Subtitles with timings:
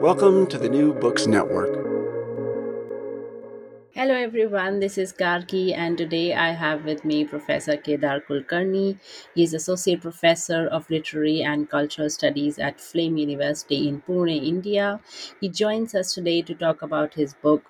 [0.00, 1.74] Welcome to the New Books Network.
[3.94, 9.00] Hello everyone, this is Gargi and today I have with me Professor Kedar Kulkarni.
[9.34, 15.00] He is Associate Professor of Literary and Cultural Studies at Flame University in Pune, India.
[15.40, 17.64] He joins us today to talk about his book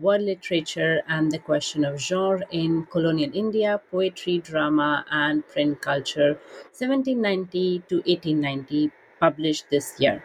[0.00, 6.38] World Literature and the Question of Genre in Colonial India, Poetry, Drama and Print Culture
[6.72, 8.90] 1790 to 1890,
[9.20, 10.24] published this year.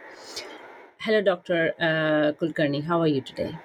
[1.01, 1.73] Hello, Dr.
[1.79, 2.83] Uh, Kulkarni.
[2.83, 3.57] How are you today?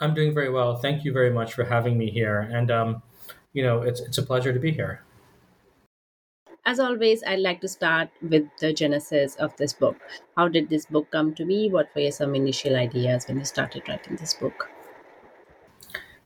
[0.00, 0.74] I'm doing very well.
[0.74, 2.40] Thank you very much for having me here.
[2.40, 3.02] And, um,
[3.52, 5.04] you know, it's, it's a pleasure to be here.
[6.64, 9.96] As always, I'd like to start with the genesis of this book.
[10.36, 11.70] How did this book come to be?
[11.70, 14.68] What were some initial ideas when you started writing this book?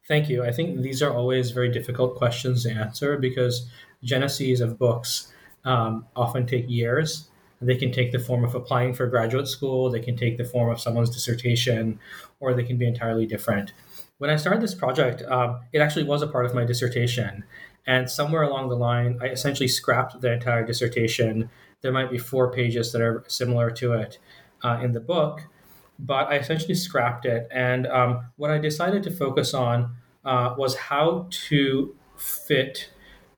[0.08, 0.42] Thank you.
[0.42, 3.68] I think these are always very difficult questions to answer because
[4.02, 5.30] geneses of books
[5.66, 7.29] um, often take years
[7.60, 10.70] they can take the form of applying for graduate school, they can take the form
[10.70, 11.98] of someone's dissertation,
[12.40, 13.72] or they can be entirely different.
[14.18, 17.44] When I started this project, um, it actually was a part of my dissertation.
[17.86, 21.50] And somewhere along the line, I essentially scrapped the entire dissertation.
[21.80, 24.18] There might be four pages that are similar to it
[24.62, 25.42] uh, in the book,
[25.98, 27.48] but I essentially scrapped it.
[27.50, 32.90] And um, what I decided to focus on uh, was how to fit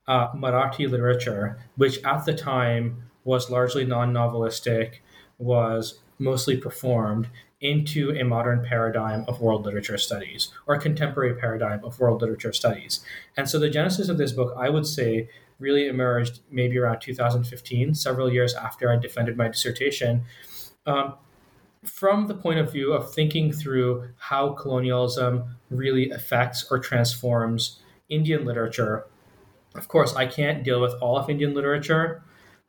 [0.08, 4.96] uh, Marathi literature, which at the time was largely non-novelistic,
[5.38, 7.28] was mostly performed
[7.60, 13.00] into a modern paradigm of world literature studies or contemporary paradigm of world literature studies.
[13.36, 15.28] And so the genesis of this book, I would say,
[15.60, 20.24] really emerged maybe around 2015, several years after I defended my dissertation.
[20.86, 21.14] Um,
[21.84, 28.44] from the point of view of thinking through how colonialism really affects or transforms Indian
[28.44, 29.06] literature.
[29.74, 32.22] Of course, I can't deal with all of Indian literature,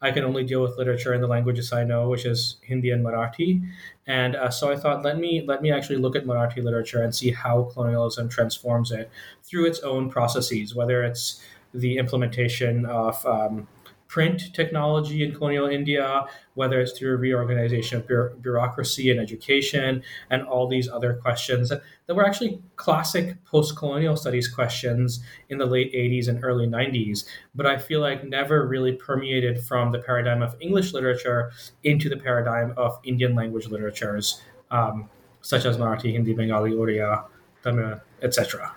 [0.04, 3.04] I can only deal with literature in the languages I know, which is Hindi and
[3.04, 3.66] Marathi.
[4.06, 7.16] And uh, so I thought, let me let me actually look at Marathi literature and
[7.16, 9.10] see how colonialism transforms it
[9.44, 11.42] through its own processes, whether it's
[11.74, 13.68] the implementation of um,
[14.14, 20.68] print technology in colonial India, whether it's through reorganization of bureaucracy and education, and all
[20.68, 26.28] these other questions that, were actually classic post colonial studies questions in the late 80s
[26.28, 27.26] and early 90s,
[27.56, 31.52] but I feel like never really permeated from the paradigm of English literature
[31.84, 35.10] into the paradigm of Indian language literatures, um,
[35.42, 37.26] such as Marathi, Hindi, Bengali, Oriya,
[37.64, 38.76] Tamil, etc.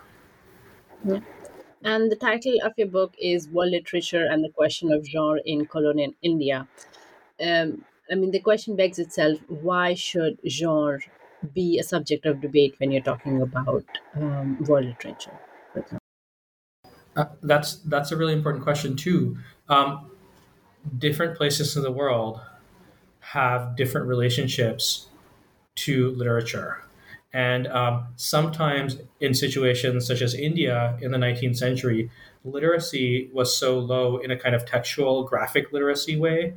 [1.05, 1.19] Yeah.
[1.87, 5.65] And the title of your book is World Literature and the Question of Genre in
[5.67, 6.67] Colonial India.
[7.41, 10.99] Um, I mean, the question begs itself why should genre
[11.53, 13.85] be a subject of debate when you're talking about
[14.15, 15.39] um, world literature?
[17.15, 19.37] Uh, that's that's a really important question too.
[19.69, 20.11] Um,
[20.97, 22.41] different places in the world
[23.21, 25.07] have different relationships
[25.75, 26.83] to literature.
[27.37, 32.09] And um, sometimes in situations such as India in the 19th century,
[32.43, 36.55] literacy was so low in a kind of textual graphic literacy way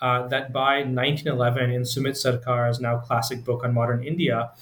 [0.00, 4.52] uh, that by 1911, in Sumit Sarkar's now classic book on modern India,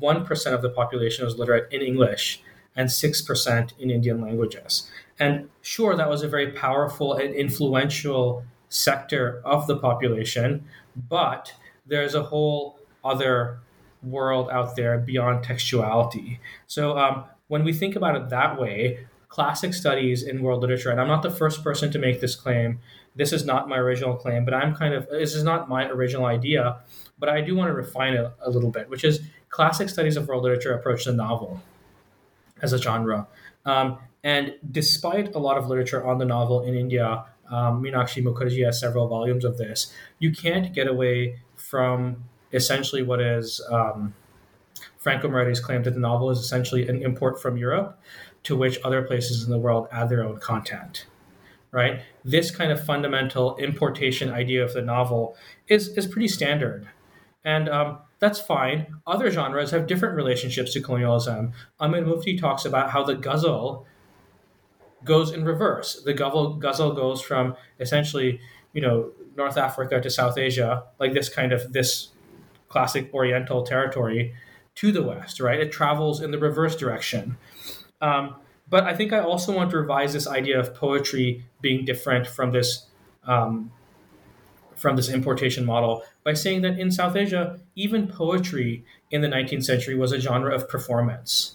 [0.00, 2.40] 1% of the population was literate in English
[2.76, 4.88] and 6% in Indian languages.
[5.18, 10.64] And sure, that was a very powerful and influential sector of the population,
[11.08, 11.54] but
[11.84, 13.58] there's a whole other
[14.02, 16.38] world out there beyond textuality.
[16.66, 21.00] So um, when we think about it that way, classic studies in world literature, and
[21.00, 22.80] I'm not the first person to make this claim.
[23.14, 26.26] This is not my original claim, but I'm kind of this is not my original
[26.26, 26.78] idea,
[27.18, 30.28] but I do want to refine it a little bit, which is classic studies of
[30.28, 31.62] world literature approach the novel
[32.60, 33.26] as a genre.
[33.64, 38.64] Um, and despite a lot of literature on the novel in India, um, Meenakshi Mukherjee
[38.64, 39.92] has several volumes of this.
[40.18, 44.14] You can't get away from essentially what is um,
[44.98, 47.98] Franco Moretti's claim that the novel is essentially an import from Europe
[48.44, 51.06] to which other places in the world add their own content.
[51.70, 52.02] Right?
[52.24, 55.36] This kind of fundamental importation idea of the novel
[55.68, 56.88] is, is pretty standard.
[57.44, 58.86] And um, that's fine.
[59.06, 61.52] Other genres have different relationships to colonialism.
[61.80, 63.86] Aamir Mufti talks about how the ghazal
[65.04, 66.00] goes in reverse.
[66.04, 68.40] The ghazal goes from essentially,
[68.72, 72.08] you know, North Africa to South Asia, like this kind of this
[72.72, 74.34] classic Oriental territory,
[74.74, 75.60] to the West, right?
[75.60, 77.36] It travels in the reverse direction.
[78.00, 78.36] Um,
[78.68, 82.52] but I think I also want to revise this idea of poetry being different from
[82.52, 82.86] this
[83.24, 83.70] um,
[84.74, 89.64] from this importation model by saying that in South Asia, even poetry in the 19th
[89.64, 91.54] century was a genre of performance.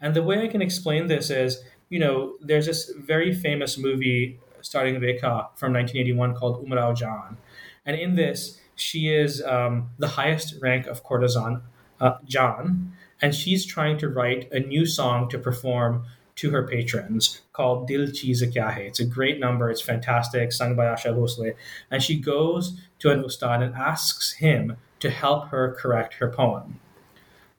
[0.00, 4.40] And the way I can explain this is you know, there's this very famous movie
[4.62, 7.36] starring Rekha from 1981 called Umrao Jaan.
[7.84, 11.62] And in this, she is um, the highest rank of courtesan,
[12.00, 16.04] uh, Jan, and she's trying to write a new song to perform
[16.36, 18.80] to her patrons called Dil Cheez Kya Hai.
[18.80, 19.70] It's a great number.
[19.70, 21.54] It's fantastic, sung by Asha Bhosle.
[21.90, 26.80] And she goes to an ustad and asks him to help her correct her poem.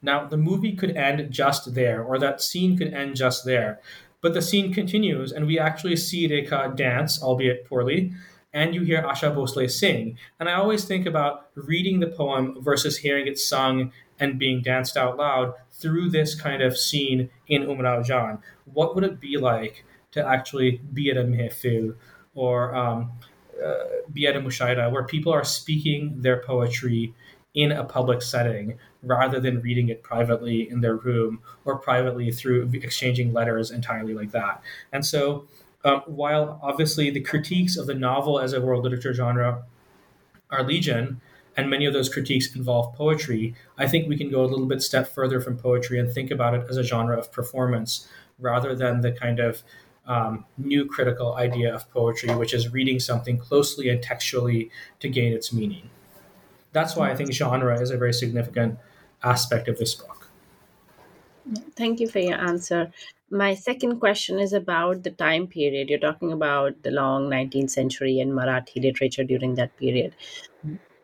[0.02, 3.80] Now, the movie could end just there, or that scene could end just there.
[4.22, 8.14] But the scene continues, and we actually see Rekha dance, albeit poorly,
[8.56, 10.18] and you hear Asha Bhosle sing.
[10.40, 14.96] And I always think about reading the poem versus hearing it sung and being danced
[14.96, 18.40] out loud through this kind of scene in Umrao Jaan.
[18.64, 21.96] What would it be like to actually be at a mehfil
[22.34, 23.12] or um,
[23.64, 23.74] uh,
[24.12, 27.14] be at a mushaira where people are speaking their poetry
[27.54, 32.70] in a public setting rather than reading it privately in their room or privately through
[32.74, 34.62] exchanging letters entirely like that.
[34.94, 35.46] And so,
[35.86, 39.64] um, while obviously the critiques of the novel as a world literature genre
[40.50, 41.22] are legion,
[41.56, 44.82] and many of those critiques involve poetry, I think we can go a little bit
[44.82, 48.08] step further from poetry and think about it as a genre of performance
[48.40, 49.64] rather than the kind of
[50.08, 55.34] um, new critical idea of poetry, which is reading something closely and textually to gain
[55.34, 55.90] its meaning.
[56.74, 58.80] That's why I think genre is a very significant
[59.24, 60.30] aspect of this book.
[61.76, 62.92] Thank you for your answer.
[63.30, 65.90] My second question is about the time period.
[65.90, 70.16] You're talking about the long 19th century and Marathi literature during that period.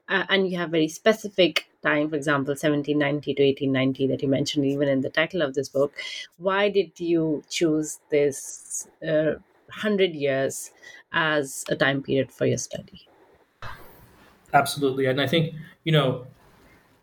[0.07, 4.65] Uh, and you have very specific time, for example, 1790 to 1890, that you mentioned
[4.65, 5.93] even in the title of this book.
[6.37, 9.39] Why did you choose this uh,
[9.71, 10.71] 100 years
[11.13, 13.07] as a time period for your study?
[14.53, 15.05] Absolutely.
[15.05, 16.27] And I think, you know,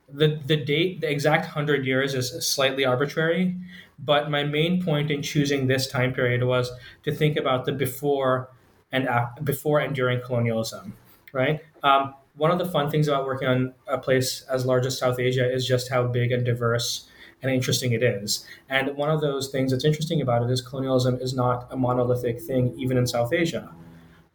[0.09, 3.57] the the date, the exact hundred years, is slightly arbitrary.
[3.99, 6.71] But my main point in choosing this time period was
[7.05, 8.51] to think about the before
[8.93, 10.95] and after, before and during colonialism,
[11.33, 11.61] right?
[11.83, 15.19] Um, one of the fun things about working on a place as large as South
[15.19, 17.09] Asia is just how big and diverse
[17.43, 18.47] and interesting it is.
[18.69, 22.41] And one of those things that's interesting about it is colonialism is not a monolithic
[22.41, 23.73] thing, even in South Asia.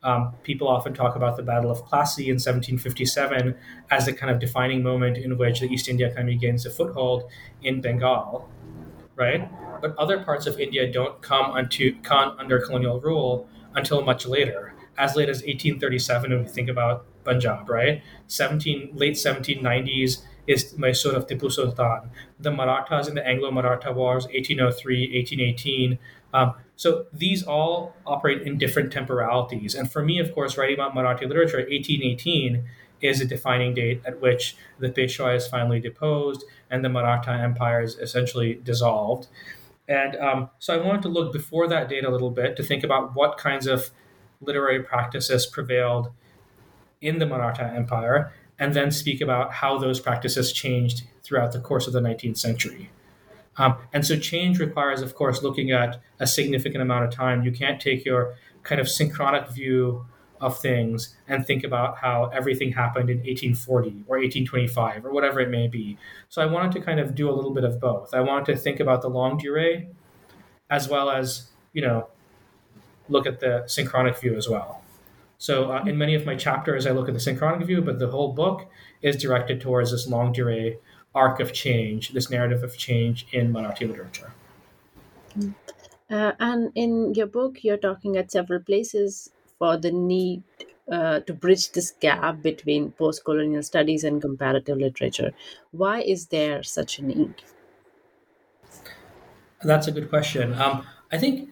[0.04, 3.56] Um, people often talk about the Battle of Plassey in 1757
[3.90, 7.24] as the kind of defining moment in which the East India Company gains a foothold
[7.62, 8.50] in Bengal,
[9.16, 9.50] right?
[9.82, 14.74] But other parts of India don't come, unto, come under colonial rule until much later,
[14.98, 18.02] as late as 1837 when we think about Punjab, right?
[18.28, 22.10] 17 late 1790s is Mysore of Tipu Sultan.
[22.40, 26.00] The Marathas in the Anglo-Maratha Wars, 1803, 1818.
[26.34, 29.76] Um, so these all operate in different temporalities.
[29.76, 32.66] And for me, of course, writing about Marathi literature, 1818
[33.04, 37.82] is a defining date at which the Peshwa is finally deposed and the Maratha Empire
[37.82, 39.28] is essentially dissolved.
[39.88, 42.84] And um, so I wanted to look before that date a little bit to think
[42.84, 43.92] about what kinds of
[44.42, 46.12] literary practices prevailed
[47.02, 51.86] in the Maratha Empire, and then speak about how those practices changed throughout the course
[51.86, 52.90] of the 19th century.
[53.58, 57.44] Um, and so change requires, of course, looking at a significant amount of time.
[57.44, 60.06] You can't take your kind of synchronic view
[60.44, 65.50] of things and think about how everything happened in 1840 or 1825 or whatever it
[65.50, 65.98] may be.
[66.28, 68.14] So I wanted to kind of do a little bit of both.
[68.14, 69.88] I wanted to think about the longue durée
[70.70, 72.10] as well as, you know,
[73.08, 74.82] look at the synchronic view as well.
[75.38, 78.10] So uh, in many of my chapters, I look at the synchronic view, but the
[78.10, 78.70] whole book
[79.02, 80.78] is directed towards this longue durée
[81.16, 84.32] arc of change, this narrative of change in Marathi literature.
[86.10, 89.30] Uh, and in your book, you're talking at several places
[89.64, 90.44] for the need
[90.92, 95.32] uh, to bridge this gap between post colonial studies and comparative literature.
[95.72, 97.36] Why is there such a need?
[99.62, 100.54] That's a good question.
[100.56, 101.52] Um, I think,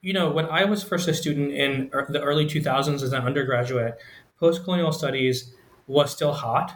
[0.00, 3.96] you know, when I was first a student in the early 2000s as an undergraduate,
[4.40, 5.54] post colonial studies
[5.86, 6.74] was still hot.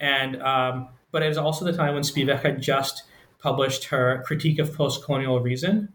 [0.00, 3.04] And, um, but it was also the time when Spivak had just
[3.38, 5.92] published her Critique of Post Colonial Reason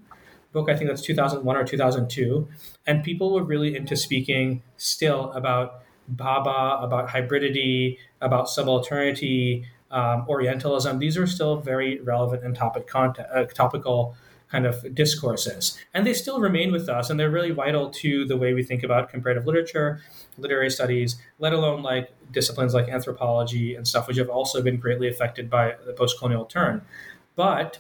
[0.52, 0.70] book.
[0.70, 2.48] I think that's 2001 or 2002.
[2.88, 11.00] And people were really into speaking still about Bhabha, about hybridity, about subalternity, um, Orientalism.
[11.00, 14.16] These are still very relevant and topic content, uh, topical
[14.52, 15.80] kind of discourses.
[15.94, 18.84] And they still remain with us, and they're really vital to the way we think
[18.84, 20.02] about comparative literature,
[20.38, 25.08] literary studies, let alone like disciplines like anthropology and stuff, which have also been greatly
[25.08, 26.82] affected by the post colonial turn.
[27.36, 27.80] But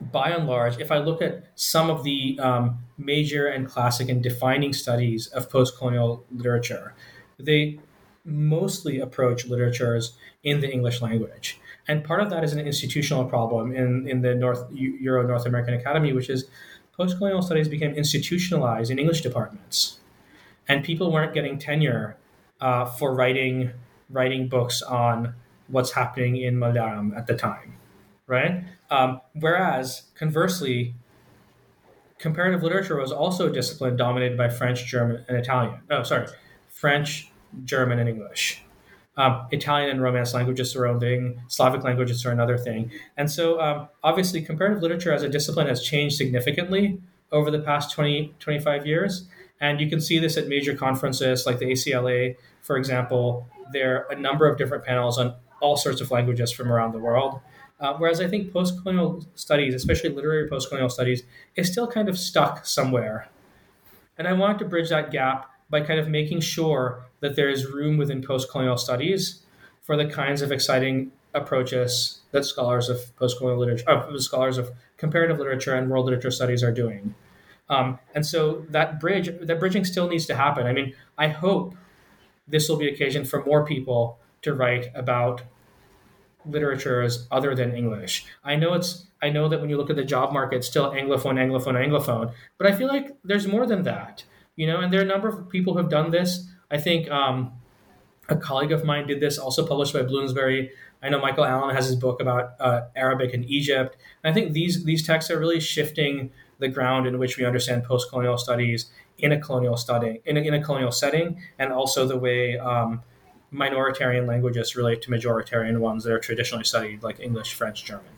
[0.00, 4.22] by and large, if I look at some of the um, major and classic and
[4.22, 6.94] defining studies of post colonial literature,
[7.38, 7.78] they
[8.24, 11.60] mostly approach literatures in the English language.
[11.88, 15.74] And part of that is an institutional problem in, in the North Euro North American
[15.74, 16.46] Academy, which is
[16.96, 20.00] post colonial studies became institutionalized in English departments.
[20.68, 22.16] And people weren't getting tenure
[22.60, 23.70] uh, for writing
[24.10, 25.34] writing books on
[25.68, 27.76] what's happening in Malayalam at the time,
[28.26, 28.64] right?
[28.90, 30.94] Um, whereas, conversely,
[32.18, 35.80] comparative literature was also a discipline dominated by French, German, and Italian.
[35.90, 36.28] Oh, sorry,
[36.68, 37.30] French,
[37.64, 38.62] German, and English.
[39.16, 41.40] Um, Italian and Romance languages are own thing.
[41.48, 42.90] Slavic languages are another thing.
[43.16, 47.00] And so, um, obviously, comparative literature as a discipline has changed significantly
[47.32, 49.26] over the past 20, 25 years.
[49.58, 53.48] And you can see this at major conferences like the ACLA, for example.
[53.72, 56.98] There are a number of different panels on all sorts of languages from around the
[56.98, 57.40] world.
[57.78, 61.24] Uh, whereas I think post colonial studies, especially literary post colonial studies,
[61.56, 63.28] is still kind of stuck somewhere.
[64.16, 67.66] And I wanted to bridge that gap by kind of making sure that there is
[67.66, 69.42] room within post colonial studies
[69.82, 74.70] for the kinds of exciting approaches that scholars of post colonial literature, uh, scholars of
[74.96, 77.14] comparative literature and world literature studies are doing.
[77.68, 80.66] Um, and so that bridge, that bridging still needs to happen.
[80.66, 81.74] I mean, I hope
[82.48, 85.42] this will be occasion for more people to write about
[86.48, 88.26] literatures other than English.
[88.44, 91.36] I know it's I know that when you look at the job market, still anglophone,
[91.36, 94.24] anglophone, anglophone, but I feel like there's more than that.
[94.56, 96.48] You know, and there are a number of people who have done this.
[96.70, 97.52] I think um,
[98.28, 100.70] a colleague of mine did this, also published by Bloomsbury.
[101.02, 103.96] I know Michael Allan has his book about uh, Arabic in Egypt.
[104.22, 107.84] And I think these these texts are really shifting the ground in which we understand
[107.84, 112.18] post-colonial studies in a colonial study in a, in a colonial setting, and also the
[112.18, 113.02] way um,
[113.52, 118.12] minoritarian languages relate to majoritarian ones that are traditionally studied, like English, French, German.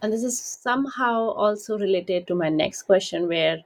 [0.00, 3.58] And this is somehow also related to my next question, where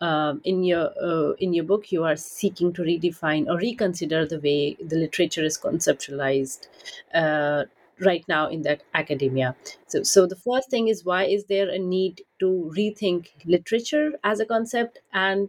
[0.00, 4.38] um, in your uh, in your book you are seeking to redefine or reconsider the
[4.38, 6.68] way the literature is conceptualized
[7.14, 7.64] uh,
[7.98, 9.56] right now in the academia.
[9.88, 14.38] So, so the first thing is why is there a need to rethink literature as
[14.38, 15.48] a concept, and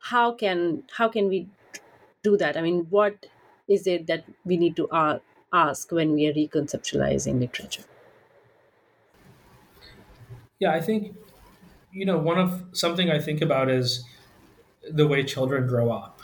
[0.00, 1.46] how can how can we
[2.24, 2.56] do that?
[2.56, 3.26] I mean, what
[3.68, 5.20] is it that we need to uh,
[5.52, 7.84] ask when we are reconceptualizing literature?
[10.58, 11.16] Yeah, I think
[11.92, 14.04] you know one of something I think about is
[14.90, 16.22] the way children grow up,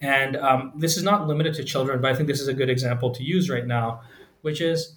[0.00, 2.70] and um, this is not limited to children, but I think this is a good
[2.70, 4.02] example to use right now,
[4.42, 4.96] which is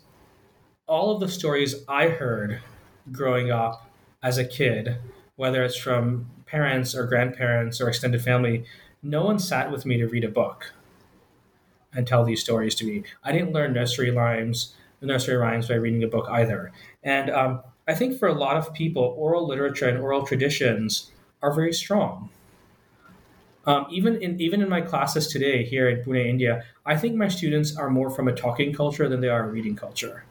[0.87, 2.61] all of the stories I heard
[3.11, 3.89] growing up
[4.21, 4.97] as a kid,
[5.35, 8.65] whether it's from parents or grandparents or extended family,
[9.05, 10.73] no one sat with me to read a book
[11.93, 13.03] and tell these stories to me.
[13.23, 16.71] I didn't learn nursery rhymes, nursery rhymes by reading a book either.
[17.03, 21.11] And um, I think for a lot of people, oral literature and oral traditions
[21.43, 22.29] are very strong.
[23.67, 27.27] Um, even in even in my classes today here in Pune, India, I think my
[27.27, 30.23] students are more from a talking culture than they are a reading culture.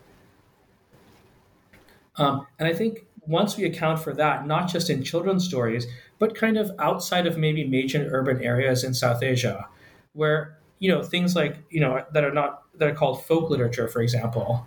[2.17, 5.87] Um, and I think once we account for that, not just in children's stories,
[6.25, 9.69] but kind of outside of maybe major urban areas in South Asia,
[10.15, 13.89] where you know things like you know that are not that are called folk literature,
[13.89, 14.67] for example,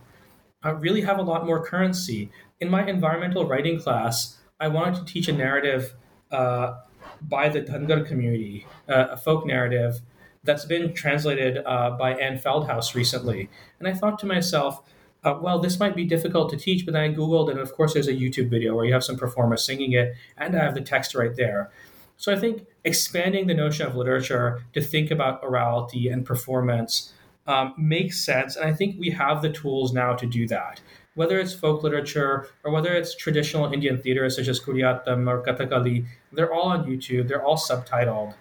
[0.63, 2.29] uh, really have a lot more currency.
[2.59, 5.95] In my environmental writing class, I wanted to teach a narrative
[6.29, 6.75] uh,
[7.23, 10.01] by the Dhangar community, uh, a folk narrative
[10.43, 13.49] that's been translated uh, by Anne Feldhaus recently,
[13.79, 14.83] and I thought to myself.
[15.27, 17.93] Uh, well, this might be difficult to teach, but then I Googled, and of course,
[17.93, 20.79] there's a YouTube video where you have some performers singing it, and I have the
[20.79, 21.69] text right there.
[22.15, 27.11] So I think expanding the notion of literature to think about orality and performance
[27.45, 28.55] um, makes sense.
[28.55, 30.79] And I think we have the tools now to do that.
[31.15, 36.05] Whether it's folk literature or whether it's traditional Indian theater such as Kudiyattam or Kathakali,
[36.31, 38.33] they're all on YouTube, they're all subtitled.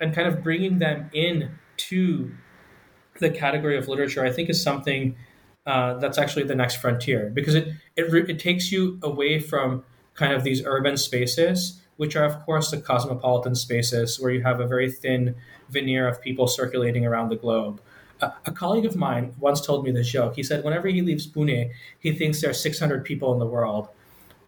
[0.00, 1.52] And kind of bringing them in
[1.88, 2.30] to
[3.20, 5.16] the category of literature, I think, is something
[5.66, 10.32] uh, that's actually the next frontier because it, it, it takes you away from kind
[10.32, 14.66] of these urban spaces, which are, of course, the cosmopolitan spaces where you have a
[14.66, 15.34] very thin
[15.68, 17.80] veneer of people circulating around the globe.
[18.20, 20.36] A, a colleague of mine once told me this joke.
[20.36, 23.88] He said, whenever he leaves Pune, he thinks there are 600 people in the world.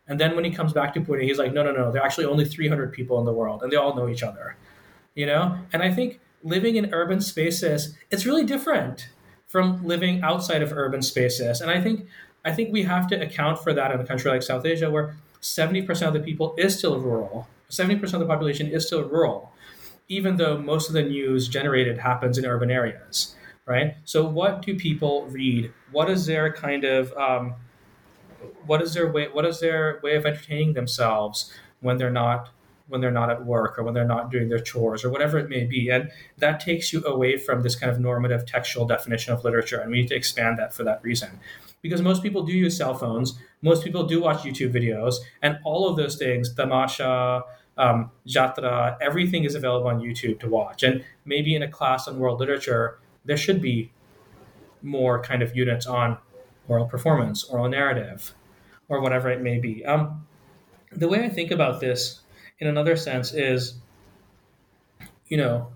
[0.06, 2.06] And then when he comes back to Pune, he's like, no, no, no, there are
[2.06, 4.56] actually only 300 people in the world, and they all know each other.
[5.14, 5.58] You know?
[5.72, 9.08] And I think living in urban spaces, it's really different
[9.48, 11.60] from living outside of urban spaces.
[11.60, 12.06] And I think
[12.44, 15.16] I think we have to account for that in a country like South Asia where
[15.42, 17.48] 70% of the people is still rural.
[17.70, 19.52] 70% of the population is still rural,
[20.08, 23.34] even though most of the news generated happens in urban areas,
[23.66, 23.96] right?
[24.04, 25.72] So what do people read?
[25.90, 27.54] What is their kind of um,
[28.66, 32.50] what is their way what is their way of entertaining themselves when they're not
[32.88, 35.48] when they're not at work or when they're not doing their chores or whatever it
[35.48, 35.90] may be.
[35.90, 39.78] And that takes you away from this kind of normative textual definition of literature.
[39.78, 41.38] And we need to expand that for that reason.
[41.82, 45.88] Because most people do use cell phones, most people do watch YouTube videos, and all
[45.88, 47.44] of those things, Tamasha,
[47.76, 50.82] um, Jatra, everything is available on YouTube to watch.
[50.82, 53.92] And maybe in a class on world literature, there should be
[54.82, 56.18] more kind of units on
[56.66, 58.34] oral performance, oral narrative,
[58.88, 59.84] or whatever it may be.
[59.84, 60.26] Um,
[60.90, 62.20] the way I think about this
[62.58, 63.74] in another sense is
[65.26, 65.68] you know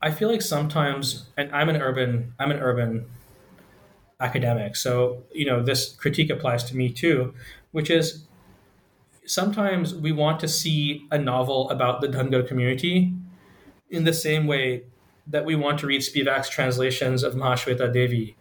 [0.00, 3.06] i feel like sometimes and i'm an urban i'm an urban
[4.20, 7.34] academic so you know this critique applies to me too
[7.72, 8.26] which is
[9.30, 13.14] sometimes we want to see a novel about the Dhangar community
[13.88, 14.82] in the same way
[15.26, 18.36] that we want to read Spivak's translations of Mahasweta Devi.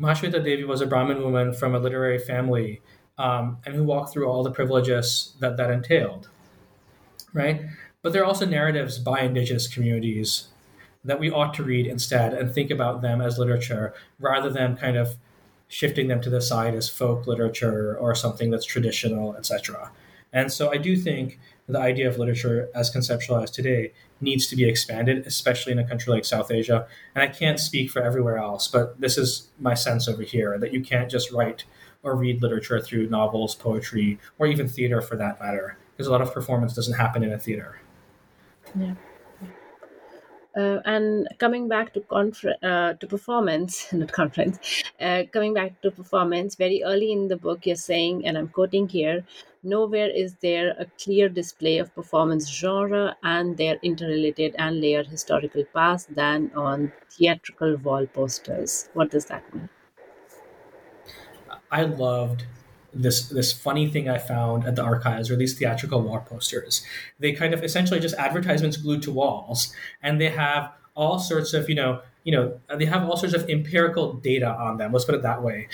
[0.00, 2.80] Mahasweta Devi was a Brahmin woman from a literary family
[3.18, 6.28] um, and who walk through all the privileges that that entailed,
[7.32, 7.62] right?
[8.02, 10.48] But there are also narratives by indigenous communities
[11.04, 14.96] that we ought to read instead and think about them as literature rather than kind
[14.96, 15.16] of
[15.68, 19.90] shifting them to the side as folk literature or something that's traditional, etc.
[20.32, 24.68] And so I do think the idea of literature as conceptualized today needs to be
[24.68, 26.86] expanded, especially in a country like South Asia.
[27.14, 30.72] And I can't speak for everywhere else, but this is my sense over here that
[30.72, 31.64] you can't just write
[32.06, 36.22] or read literature through novels, poetry, or even theater for that matter, because a lot
[36.22, 37.80] of performance doesn't happen in a theater.
[38.74, 38.94] Yeah.
[40.56, 45.90] Uh, and coming back to confer- uh, to performance, not conference, uh, coming back to
[45.90, 49.26] performance, very early in the book, you're saying, and I'm quoting here,
[49.62, 55.64] nowhere is there a clear display of performance genre and their interrelated and layered historical
[55.74, 58.88] past than on theatrical wall posters.
[58.94, 59.68] What does that mean?
[61.70, 62.44] I loved
[62.94, 66.84] this this funny thing I found at the archives are these theatrical wall posters.
[67.18, 71.68] They kind of essentially just advertisements glued to walls, and they have all sorts of
[71.68, 74.92] you know you know they have all sorts of empirical data on them.
[74.92, 75.68] Let's put it that way.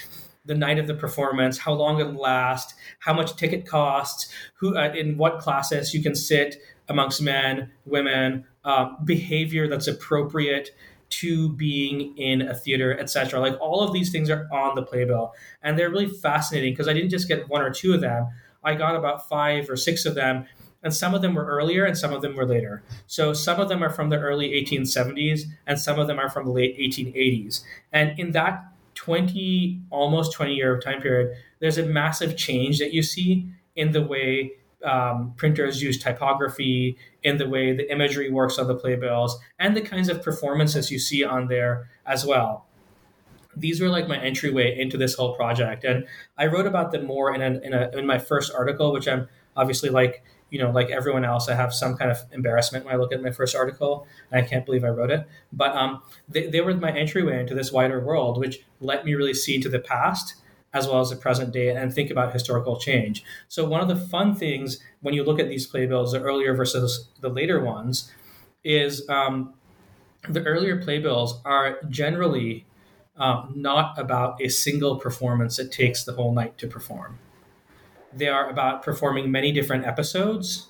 [0.45, 4.93] The night of the performance, how long it'll last, how much ticket costs, who uh,
[4.93, 6.57] in what classes you can sit
[6.89, 10.71] amongst men, women, uh, behavior that's appropriate
[11.13, 13.39] to being in a theater, etc.
[13.39, 16.93] Like all of these things are on the playbill, and they're really fascinating because I
[16.93, 18.29] didn't just get one or two of them.
[18.65, 20.47] I got about five or six of them,
[20.83, 22.83] and some of them were earlier and some of them were later.
[23.07, 26.47] So some of them are from the early 1870s, and some of them are from
[26.47, 27.63] the late 1880s.
[27.93, 33.03] And in that 20, almost 20 year time period, there's a massive change that you
[33.03, 34.53] see in the way
[34.85, 39.81] um, printers use typography, in the way the imagery works on the playbills, and the
[39.81, 42.67] kinds of performances you see on there as well.
[43.57, 46.07] These were like my entryway into this whole project, and
[46.39, 49.91] I wrote about them more in, in, a, in my first article, which I'm obviously
[49.91, 51.49] like you know like everyone else.
[51.49, 54.49] I have some kind of embarrassment when I look at my first article, and I
[54.49, 55.29] can't believe I wrote it.
[55.53, 59.35] But um, they, they were my entryway into this wider world, which let me really
[59.35, 60.35] see into the past
[60.75, 63.25] as well as the present day and think about historical change.
[63.49, 67.09] So one of the fun things when you look at these playbills, the earlier versus
[67.21, 68.11] the later ones,
[68.65, 69.55] is um,
[70.29, 72.65] the earlier playbills are generally
[73.17, 77.19] um, not about a single performance that takes the whole night to perform.
[78.13, 80.69] They are about performing many different episodes,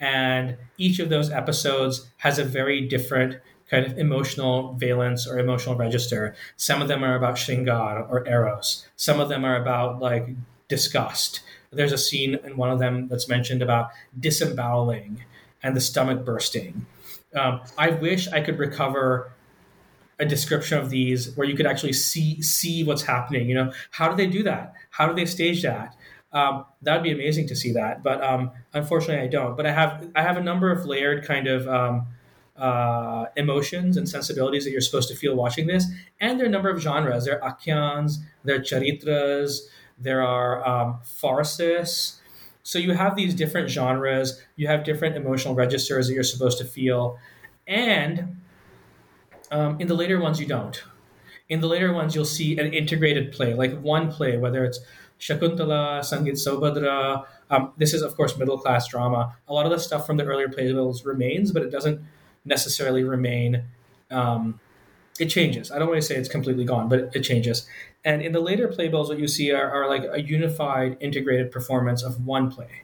[0.00, 5.76] and each of those episodes has a very different kind of emotional valence or emotional
[5.76, 6.34] register.
[6.56, 8.86] Some of them are about Shingar or Eros.
[8.96, 10.28] Some of them are about like
[10.68, 11.40] disgust.
[11.70, 15.24] There's a scene in one of them that's mentioned about disemboweling
[15.62, 16.86] and the stomach bursting.
[17.34, 19.32] Um, I wish I could recover
[20.18, 23.48] a description of these where you could actually see see what's happening.
[23.48, 24.74] You know, how do they do that?
[24.90, 25.94] How do they stage that?
[26.32, 29.56] Um, that would be amazing to see that, but um, unfortunately, I don't.
[29.56, 32.06] But I have I have a number of layered kind of um,
[32.58, 35.86] uh, emotions and sensibilities that you're supposed to feel watching this,
[36.20, 37.24] and there are a number of genres.
[37.24, 39.68] There are akhyans, there are charitras,
[39.98, 42.20] there are um, farces.
[42.62, 44.42] So you have these different genres.
[44.56, 47.18] You have different emotional registers that you're supposed to feel,
[47.66, 48.36] and
[49.50, 50.82] um, in the later ones, you don't.
[51.48, 54.80] In the later ones, you'll see an integrated play, like one play, whether it's
[55.18, 57.24] Shakuntala, Sangit Saubhadra.
[57.50, 59.36] Um, this is, of course, middle class drama.
[59.48, 62.02] A lot of the stuff from the earlier playbills remains, but it doesn't
[62.44, 63.64] necessarily remain.
[64.10, 64.60] Um,
[65.18, 65.72] it changes.
[65.72, 67.66] I don't want to say it's completely gone, but it changes.
[68.04, 72.02] And in the later playbills, what you see are, are like a unified, integrated performance
[72.02, 72.82] of one play.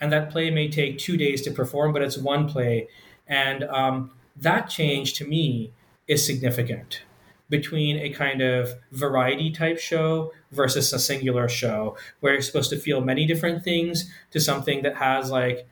[0.00, 2.88] And that play may take two days to perform, but it's one play.
[3.26, 5.72] And um, that change to me
[6.06, 7.02] is significant
[7.48, 12.78] between a kind of variety type show versus a singular show where you're supposed to
[12.78, 15.68] feel many different things to something that has like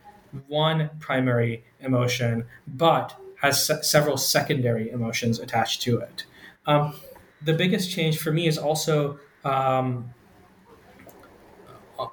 [0.48, 6.24] one primary emotion but has se- several secondary emotions attached to it.
[6.66, 6.94] Um,
[7.42, 10.12] the biggest change for me is also um,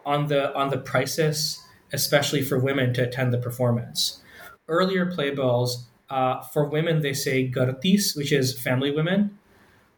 [0.05, 4.21] on the on the prices, especially for women to attend the performance.
[4.67, 9.37] Earlier playbills uh, for women, they say gartis, which is family women,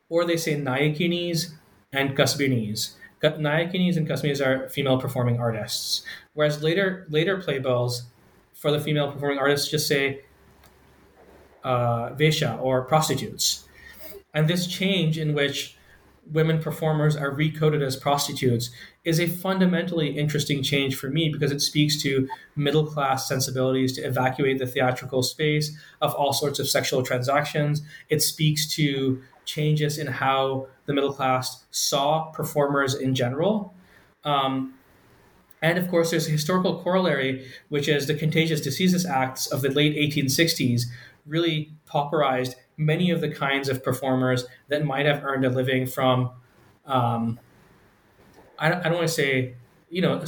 [0.09, 1.53] or they say nayakinis
[1.91, 2.95] and kasbinis.
[3.21, 6.03] Nayakinis and kasbinis are female performing artists,
[6.33, 8.03] whereas later later playbills
[8.53, 10.21] for the female performing artists just say
[11.63, 13.67] uh, vesha or prostitutes.
[14.33, 15.77] And this change in which
[16.31, 18.69] women performers are recoded as prostitutes
[19.03, 24.01] is a fundamentally interesting change for me because it speaks to middle class sensibilities to
[24.01, 27.81] evacuate the theatrical space of all sorts of sexual transactions.
[28.09, 33.73] It speaks to changes in how the middle class saw performers in general.
[34.23, 34.75] Um,
[35.61, 39.69] and of course, there's a historical corollary, which is the Contagious Diseases Acts of the
[39.69, 40.83] late 1860s,
[41.25, 46.31] really pauperized many of the kinds of performers that might have earned a living from,
[46.85, 47.37] um,
[48.57, 49.55] I, I don't want to say,
[49.89, 50.23] you know,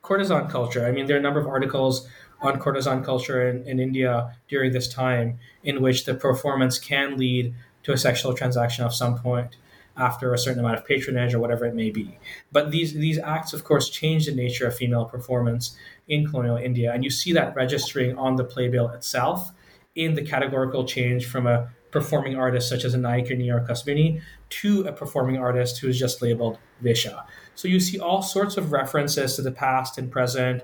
[0.00, 0.86] courtesan culture.
[0.86, 2.08] I mean, there are a number of articles
[2.40, 7.52] on courtesan culture in, in India during this time in which the performance can lead
[7.82, 9.56] to a sexual transaction of some point
[9.96, 12.16] after a certain amount of patronage or whatever it may be.
[12.52, 15.76] But these these acts, of course, change the nature of female performance
[16.08, 19.52] in colonial India, and you see that registering on the playbill itself
[19.94, 24.82] in the categorical change from a performing artist such as a Nayakini or Kasbini to
[24.82, 27.24] a performing artist who is just labeled Visha.
[27.54, 30.62] So you see all sorts of references to the past and present,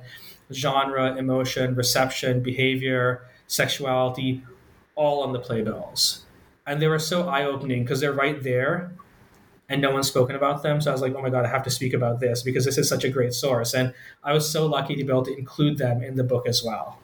[0.51, 4.43] genre, emotion, reception, behavior, sexuality,
[4.95, 6.25] all on the playbills.
[6.67, 8.93] And they were so eye opening because they're right there
[9.69, 10.81] and no one's spoken about them.
[10.81, 12.79] So I was like, oh my God, I have to speak about this because this
[12.79, 13.75] is such a great source.
[13.75, 13.93] And
[14.25, 16.99] I was so lucky to be able to include them in the book as well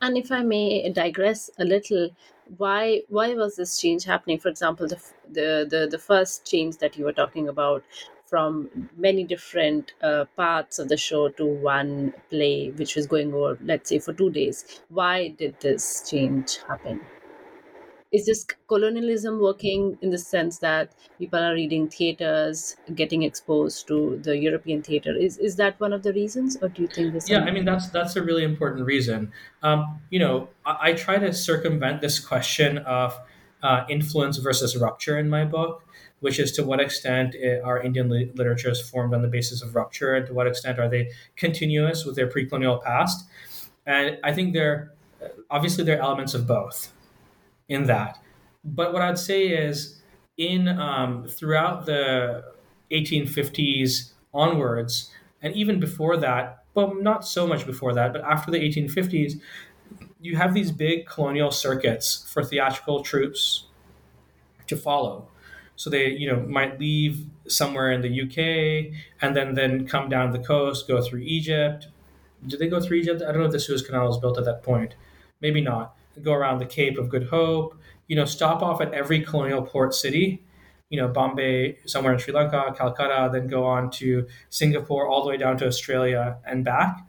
[0.00, 2.10] and if I may digress a little,
[2.56, 4.38] why why was this change happening?
[4.38, 7.84] For example, the the the, the first change that you were talking about
[8.26, 13.58] from many different uh, parts of the show to one play, which was going over,
[13.62, 14.80] let's say, for two days.
[14.88, 17.00] Why did this change happen?
[18.12, 24.20] Is this colonialism working in the sense that people are reading theaters getting exposed to
[24.22, 25.16] the european theater?
[25.16, 27.64] Is is that one of the reasons or do you think this yeah i mean
[27.64, 29.32] that's that's a really important reason.
[29.62, 33.18] Um, you know I, I, try to circumvent this question of
[33.62, 35.84] uh, influence versus rupture in my book
[36.20, 40.14] which is to what extent are indian li- literatures formed on the basis of rupture
[40.14, 43.24] and to what extent are they continuous with their pre-colonial past?
[43.86, 44.92] And i think they're
[45.50, 46.92] obviously there are elements of both
[47.68, 48.18] in that.
[48.64, 50.00] But what I'd say is,
[50.36, 52.44] in um, throughout the
[52.90, 58.58] 1850s onwards, and even before that, well, not so much before that, but after the
[58.58, 59.40] 1850s,
[60.20, 63.66] you have these big colonial circuits for theatrical troupes
[64.68, 65.28] to follow.
[65.76, 70.30] So they, you know, might leave somewhere in the UK and then then come down
[70.30, 71.88] the coast, go through Egypt.
[72.46, 73.22] Did they go through Egypt?
[73.22, 74.94] I don't know if the Suez Canal was built at that point.
[75.40, 77.76] Maybe not go around the Cape of Good Hope,
[78.08, 80.44] you know, stop off at every colonial port city,
[80.90, 85.30] you know, Bombay, somewhere in Sri Lanka, Calcutta, then go on to Singapore, all the
[85.30, 87.06] way down to Australia and back.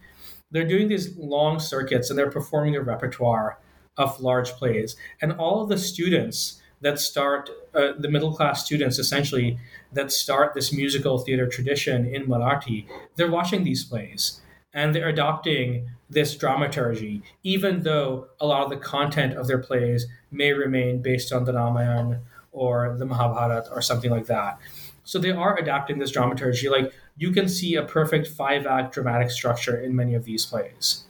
[0.52, 3.60] They're doing these long circuits and they're performing a repertoire
[3.98, 4.96] of large plays.
[5.22, 9.58] And all of the students that start, uh, the middle class students essentially,
[9.92, 12.86] that start this musical theater tradition in Marathi,
[13.16, 14.42] they're watching these plays
[14.74, 20.08] and they're adopting this dramaturgy, even though a lot of the content of their plays
[20.32, 24.60] may remain based on the Ramayana or the Mahabharata or something like that.
[25.04, 26.70] So they are adapting this dramaturgy.
[26.70, 31.04] Like you can see a perfect five act dramatic structure in many of these plays.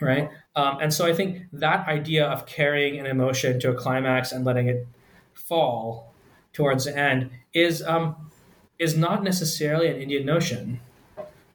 [0.00, 0.30] Right?
[0.54, 4.44] Um, and so I think that idea of carrying an emotion to a climax and
[4.44, 4.86] letting it
[5.34, 6.12] fall
[6.52, 8.30] towards the end is um,
[8.78, 10.80] is not necessarily an Indian notion,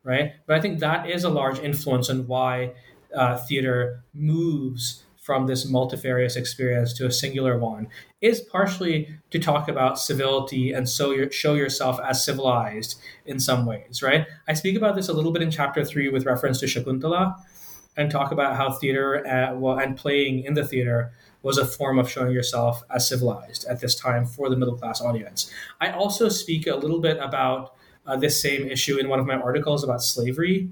[0.04, 0.34] right?
[0.46, 2.74] But I think that is a large influence on why
[3.16, 7.88] uh, theater moves from this multifarious experience to a singular one
[8.20, 13.66] is partially to talk about civility and so your, show yourself as civilized in some
[13.66, 14.28] ways, right?
[14.50, 17.36] I speak about this a little bit in chapter three with reference to Shakuntala
[17.96, 22.00] and talk about how theater uh, well, and playing in the theater was a form
[22.00, 25.50] of showing yourself as civilized at this time for the middle class audience.
[25.80, 29.36] I also speak a little bit about uh, this same issue in one of my
[29.36, 30.70] articles about slavery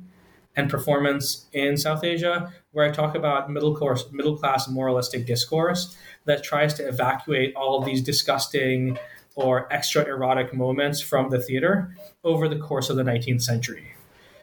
[0.56, 5.96] and performance in South Asia, where I talk about middle course, middle class moralistic discourse
[6.26, 8.98] that tries to evacuate all of these disgusting
[9.36, 13.94] or extra erotic moments from the theater over the course of the 19th century.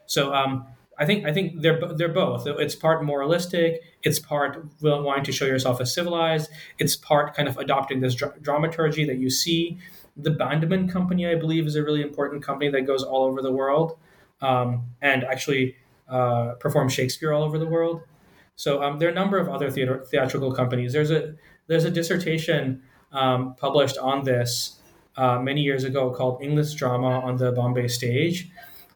[0.06, 0.66] So um,
[0.98, 2.46] I think I think they're they're both.
[2.46, 3.82] It's part moralistic.
[4.02, 6.50] It's part wanting to show yourself as civilized.
[6.78, 9.78] It's part kind of adopting this dra- dramaturgy that you see.
[10.16, 13.52] The Bandmann Company, I believe, is a really important company that goes all over the
[13.52, 13.96] world
[14.40, 15.76] um, and actually
[16.08, 18.02] uh, perform Shakespeare all over the world.
[18.56, 20.92] So um, there are a number of other theater, theatrical companies.
[20.92, 21.34] There's a
[21.68, 22.82] there's a dissertation
[23.12, 24.80] um, published on this
[25.16, 28.50] uh, many years ago called English Drama on the Bombay Stage.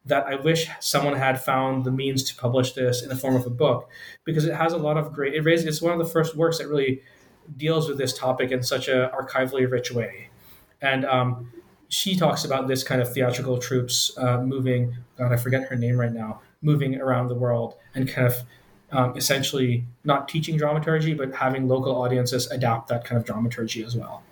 [0.05, 3.47] That I wish someone had found the means to publish this in the form of
[3.47, 3.89] a book
[4.25, 5.35] because it has a lot of great.
[5.35, 7.03] It raises, it's one of the first works that really
[7.57, 10.29] deals with this topic in such a archivally rich way,
[10.81, 11.53] and um,
[11.89, 14.97] she talks about this kind of theatrical troupes uh, moving.
[15.19, 18.35] God, I forget her name right now moving around the world and kind of
[18.93, 23.97] um, essentially not teaching dramaturgy, but having local audiences adapt that kind of dramaturgy as
[23.97, 24.23] well.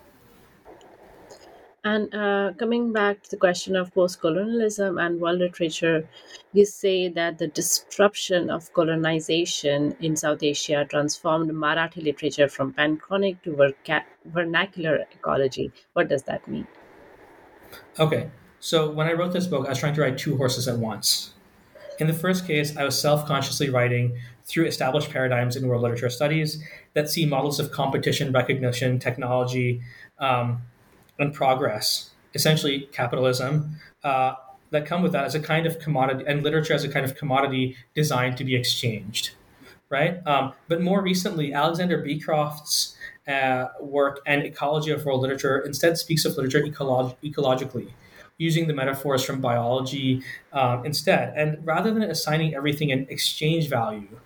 [1.83, 6.07] And uh, coming back to the question of post colonialism and world literature,
[6.53, 13.41] you say that the disruption of colonization in South Asia transformed Marathi literature from panchoric
[13.43, 15.73] to verca- vernacular ecology.
[15.95, 16.67] What does that mean?
[17.99, 20.77] Okay, so when I wrote this book, I was trying to ride two horses at
[20.77, 21.33] once.
[21.99, 26.11] In the first case, I was self consciously writing through established paradigms in world literature
[26.11, 26.63] studies
[26.95, 29.83] that see models of competition, recognition, technology,
[30.19, 30.63] um,
[31.21, 34.35] and progress, essentially capitalism, uh,
[34.71, 37.17] that come with that as a kind of commodity, and literature as a kind of
[37.17, 39.33] commodity designed to be exchanged,
[39.89, 40.25] right?
[40.27, 46.25] Um, but more recently, Alexander Beecroft's uh, work and ecology of world literature instead speaks
[46.25, 47.91] of literature ecolog- ecologically
[48.39, 51.35] using the metaphors from biology um, instead.
[51.37, 54.19] And rather than assigning everything an exchange value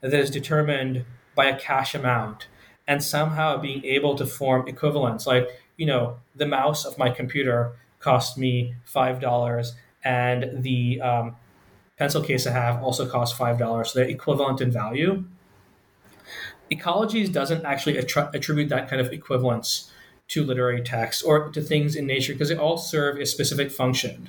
[0.00, 1.04] that is determined
[1.36, 2.48] by a cash amount
[2.88, 5.48] and somehow being able to form equivalents, like,
[5.80, 9.72] you know, the mouse of my computer cost me $5
[10.04, 11.36] and the um,
[11.96, 13.86] pencil case I have also costs $5.
[13.86, 15.24] So they're equivalent in value.
[16.70, 19.90] Ecologies doesn't actually attribute that kind of equivalence
[20.28, 24.28] to literary texts or to things in nature because they all serve a specific function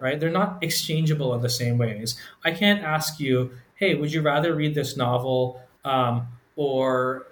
[0.00, 4.20] right they're not exchangeable in the same ways i can't ask you hey would you
[4.20, 7.26] rather read this novel um, or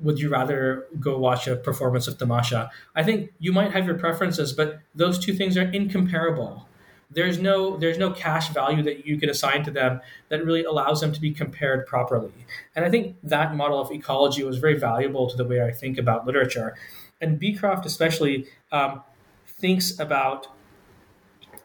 [0.00, 2.70] would you rather go watch a performance of tamasha?
[2.94, 6.66] I think you might have your preferences but those two things are incomparable.
[7.10, 11.00] There's no there's no cash value that you can assign to them that really allows
[11.00, 12.32] them to be compared properly.
[12.76, 15.98] And i think that model of ecology was very valuable to the way i think
[15.98, 16.76] about literature.
[17.20, 19.02] And Beecroft especially um,
[19.46, 20.48] thinks about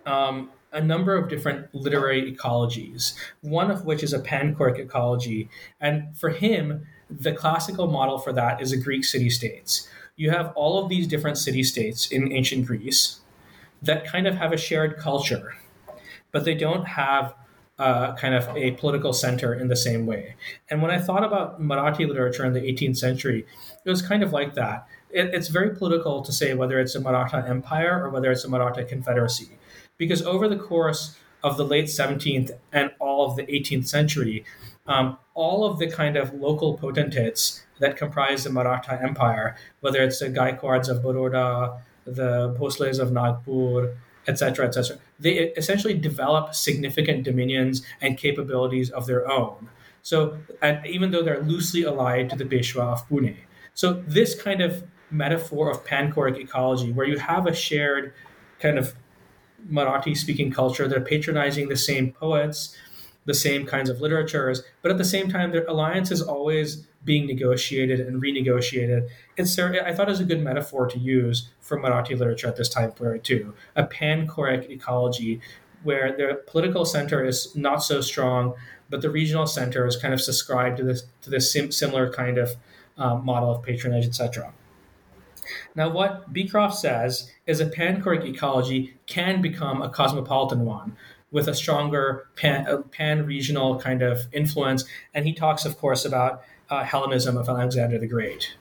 [0.06, 5.50] um, a number of different literary ecologies, one of which is a panchoric ecology.
[5.80, 9.88] And for him, the classical model for that is a Greek city states.
[10.16, 13.22] You have all of these different city states in ancient Greece
[13.82, 15.56] that kind of have a shared culture,
[16.32, 17.36] but they don't have
[17.80, 20.36] uh, kind of a political center in the same way.
[20.70, 23.46] And when I thought about Marathi literature in the 18th century,
[23.84, 27.00] it was kind of like that it, it's very political to say whether it's a
[27.00, 29.58] Maratha Empire or whether it's a Maratha Confederacy,
[29.98, 34.44] because over the course of the late 17th and all of the 18th century,
[34.86, 40.20] um, all of the kind of local potentates that comprise the Maratha Empire, whether it's
[40.20, 43.96] the Gaikwads of Baroda, the Bhosles of Nagpur,
[44.28, 49.70] etc., etc., they essentially develop significant dominions and capabilities of their own.
[50.02, 50.38] So,
[50.86, 53.38] even though they're loosely allied to the Peshwa of Pune,
[53.74, 58.14] so this kind of metaphor of panchoric ecology, where you have a shared
[58.60, 58.96] kind of
[59.70, 60.88] Marathi speaking culture.
[60.88, 62.76] They're patronizing the same poets,
[63.26, 67.26] the same kinds of literatures, but at the same time, their alliance is always being
[67.28, 69.08] negotiated and renegotiated.
[69.38, 72.70] It's I thought it was a good metaphor to use for Marathi literature at this
[72.70, 73.54] time period too.
[73.76, 75.42] A panchoric ecology
[75.84, 78.54] where the political center is not so strong,
[78.90, 82.38] but the regional center is kind of subscribed to this to this sim- similar kind
[82.38, 82.56] of
[82.98, 84.54] um, model of patronage, etc.
[85.76, 90.96] Now, what Beecroft says is a panchoric ecology can become a cosmopolitan one
[91.34, 94.86] with a stronger pan, pan regional kind of influence.
[95.14, 98.56] And he talks, of course, about uh, Hellenism of Alexander the Great.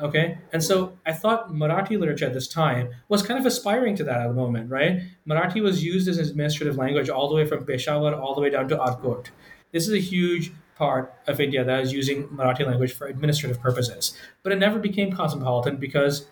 [0.00, 4.04] Okay, and so I thought Marathi literature at this time was kind of aspiring to
[4.04, 5.00] that at the moment, right?
[5.28, 8.48] Marathi was used as an administrative language all the way from Peshawar all the way
[8.48, 9.30] down to Arcot.
[9.72, 14.16] This is a huge part of India that is using Marathi language for administrative purposes.
[14.44, 16.28] But it never became cosmopolitan because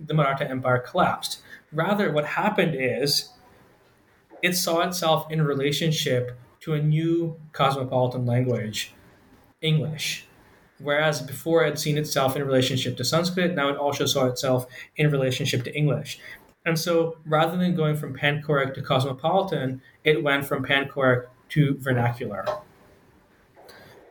[0.00, 1.40] the Maratha Empire collapsed.
[1.72, 3.33] Rather, what happened is
[4.44, 8.92] it saw itself in relationship to a new cosmopolitan language,
[9.62, 10.26] English.
[10.78, 14.66] Whereas before it had seen itself in relationship to Sanskrit, now it also saw itself
[14.96, 16.20] in relationship to English.
[16.66, 22.44] And so rather than going from panchoric to cosmopolitan, it went from panchoric to vernacular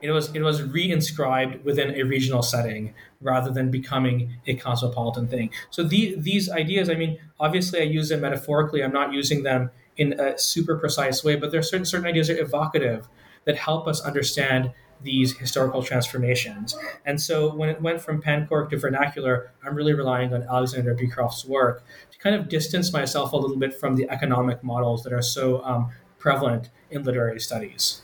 [0.04, 5.50] it was it was reinscribed within a regional setting rather than becoming a cosmopolitan thing.
[5.70, 8.84] So the, these ideas, I mean, obviously I use them metaphorically.
[8.84, 12.28] I'm not using them in a super precise way, but there are certain certain ideas
[12.28, 13.08] that are evocative
[13.46, 16.78] that help us understand these historical transformations.
[17.06, 21.46] And so when it went from panchoric to vernacular, I'm really relying on Alexander Beecroft's
[21.46, 25.22] work to kind of distance myself a little bit from the economic models that are
[25.22, 28.04] so um, prevalent in literary studies.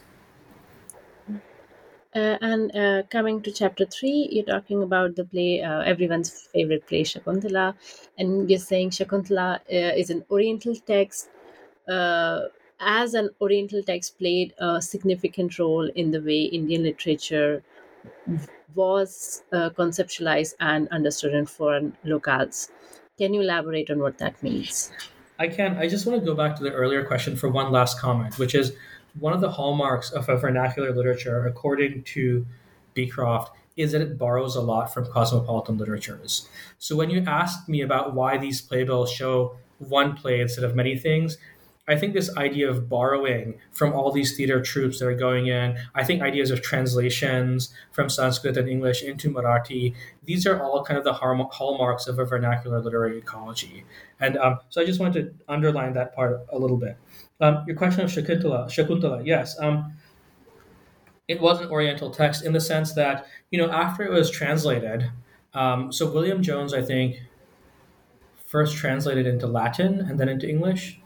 [2.16, 6.86] Uh, and uh, coming to chapter three, you're talking about the play, uh, everyone's favorite
[6.88, 7.76] play, Shakuntala,
[8.18, 11.30] and you're saying Shakuntala uh, is an Oriental text.
[11.90, 12.42] Uh,
[12.80, 17.62] as an Oriental text, played a significant role in the way Indian literature
[18.76, 22.70] was uh, conceptualized and understood in foreign locales.
[23.18, 24.92] Can you elaborate on what that means?
[25.40, 25.78] I can.
[25.78, 28.56] I just want to go back to the earlier question for one last comment, which
[28.56, 28.74] is
[29.20, 32.46] one of the hallmarks of a vernacular literature, according to
[32.94, 36.48] Beecroft, is that it borrows a lot from cosmopolitan literatures.
[36.78, 40.98] So when you asked me about why these playbills show one play instead of many
[40.98, 41.38] things,
[41.90, 45.78] I think this idea of borrowing from all these theater troupes that are going in,
[45.96, 51.00] I think ideas of translations from Sanskrit and English into Marathi, these are all kind
[51.00, 53.86] of the hallmarks of a vernacular literary ecology.
[54.20, 56.96] And um, so I just wanted to underline that part a little bit.
[57.42, 59.60] Um, your question of Shakuntala, Shakuntala, yes.
[59.60, 59.94] Um,
[61.28, 65.10] it was an Oriental text in the sense that, you know, after it was translated,
[65.54, 67.22] um, so William Jones, I think,
[68.46, 70.99] first translated into Latin and then into English.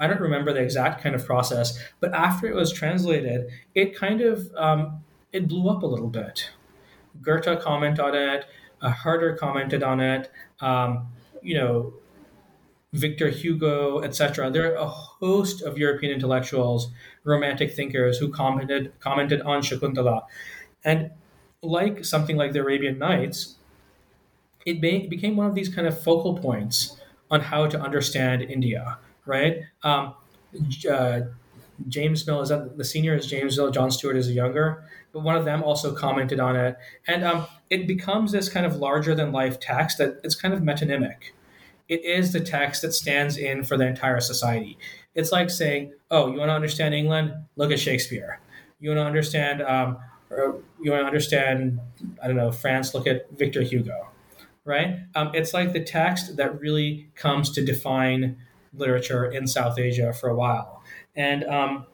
[0.00, 4.22] I don't remember the exact kind of process, but after it was translated, it kind
[4.22, 6.50] of um, it blew up a little bit.
[7.22, 8.46] Goethe commented on it,
[8.80, 10.30] uh, Herder commented on it.
[10.60, 11.08] Um,
[11.42, 11.94] you know,
[12.92, 14.50] Victor Hugo, etc.
[14.50, 16.90] There are a host of European intellectuals,
[17.22, 20.22] romantic thinkers who commented commented on Shakuntala,
[20.84, 21.10] and
[21.62, 23.56] like something like the Arabian Nights,
[24.66, 26.96] it be, became one of these kind of focal points
[27.30, 28.98] on how to understand India.
[29.26, 29.62] Right?
[29.82, 30.14] Um,
[30.90, 31.20] uh,
[31.88, 35.36] James Mill is the senior is James Mill, John Stuart is the younger, but one
[35.36, 39.32] of them also commented on it, and um, it becomes this kind of larger than
[39.32, 41.32] life text that it's kind of metonymic
[41.90, 44.78] it is the text that stands in for the entire society.
[45.14, 47.32] It's like saying, "Oh, you want to understand England?
[47.56, 48.40] Look at Shakespeare.
[48.78, 49.98] You want to understand, um,
[50.80, 51.80] you want to understand,
[52.22, 52.94] I don't know, France?
[52.94, 54.08] Look at Victor Hugo."
[54.64, 55.00] Right?
[55.16, 58.36] Um, it's like the text that really comes to define
[58.72, 60.82] literature in South Asia for a while,
[61.14, 61.86] and um,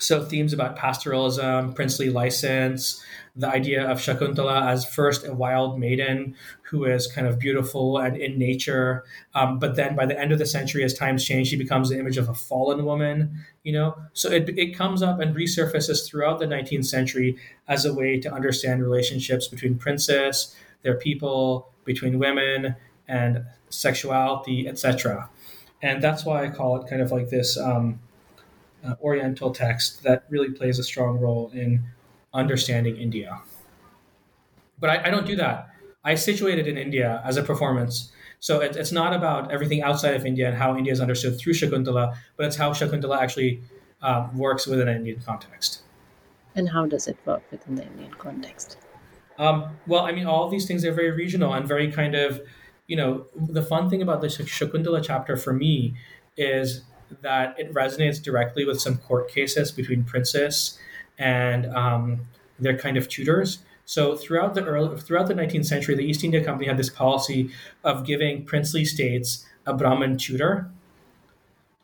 [0.00, 3.04] so themes about pastoralism, princely license,
[3.36, 8.16] the idea of Shakuntala as first a wild maiden who is kind of beautiful and
[8.16, 11.56] in nature, um, but then by the end of the century, as times change, she
[11.56, 13.44] becomes the image of a fallen woman.
[13.62, 17.36] You know, so it it comes up and resurfaces throughout the 19th century
[17.68, 22.76] as a way to understand relationships between princes, their people, between women,
[23.06, 25.28] and sexuality, etc.
[25.82, 27.58] And that's why I call it kind of like this.
[27.58, 28.00] Um,
[28.84, 31.82] uh, Oriental text that really plays a strong role in
[32.32, 33.40] understanding India.
[34.78, 35.68] But I, I don't do that.
[36.04, 38.10] I situate it in India as a performance.
[38.38, 41.52] So it, it's not about everything outside of India and how India is understood through
[41.52, 43.62] Shakuntala, but it's how Shakuntala actually
[44.00, 45.82] um, works within an Indian context.
[46.54, 48.78] And how does it work within the Indian context?
[49.38, 52.40] Um, well, I mean, all of these things are very regional and very kind of,
[52.90, 55.94] you know, the fun thing about the Shakuntala chapter for me
[56.36, 56.82] is
[57.22, 60.76] that it resonates directly with some court cases between princes
[61.16, 62.22] and um,
[62.58, 63.60] their kind of tutors.
[63.84, 67.50] So throughout the early, throughout the 19th century, the East India Company had this policy
[67.84, 70.68] of giving princely states a Brahmin tutor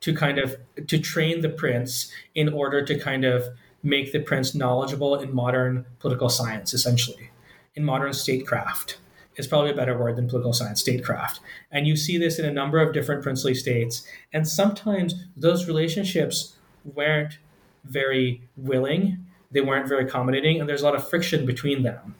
[0.00, 0.56] to kind of
[0.88, 3.44] to train the prince in order to kind of
[3.80, 7.30] make the prince knowledgeable in modern political science, essentially,
[7.76, 8.98] in modern statecraft
[9.36, 11.40] is probably a better word than political science, statecraft.
[11.70, 14.06] And you see this in a number of different princely states.
[14.32, 17.38] And sometimes those relationships weren't
[17.84, 22.14] very willing, they weren't very accommodating, and there's a lot of friction between them.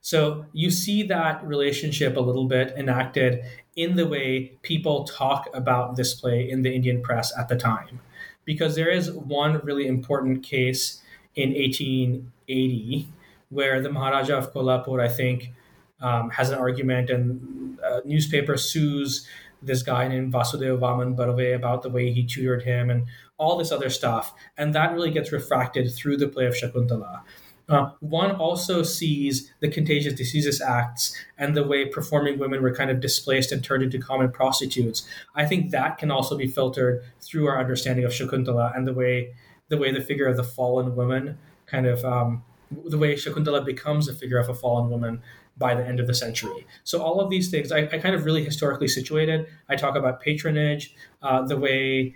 [0.00, 5.96] So you see that relationship a little bit enacted in the way people talk about
[5.96, 8.00] this play in the Indian press at the time.
[8.44, 11.02] Because there is one really important case
[11.34, 13.08] in 1880
[13.50, 15.52] where the Maharaja of Kolhapur, I think,
[16.00, 19.26] um, has an argument, and a newspaper sues
[19.62, 23.06] this guy named Vasudeva Vaman Barve about the way he tutored him and
[23.38, 24.34] all this other stuff.
[24.56, 27.22] And that really gets refracted through the play of Shakuntala.
[27.68, 32.90] Uh, one also sees the Contagious Diseases Acts and the way performing women were kind
[32.90, 35.06] of displaced and turned into common prostitutes.
[35.34, 39.34] I think that can also be filtered through our understanding of Shakuntala and the way
[39.68, 42.44] the way the figure of the fallen woman kind of um,
[42.84, 45.20] the way Shakuntala becomes a figure of a fallen woman
[45.58, 46.66] by the end of the century.
[46.84, 49.46] So all of these things, I, I kind of really historically situated.
[49.68, 52.14] I talk about patronage, uh, the way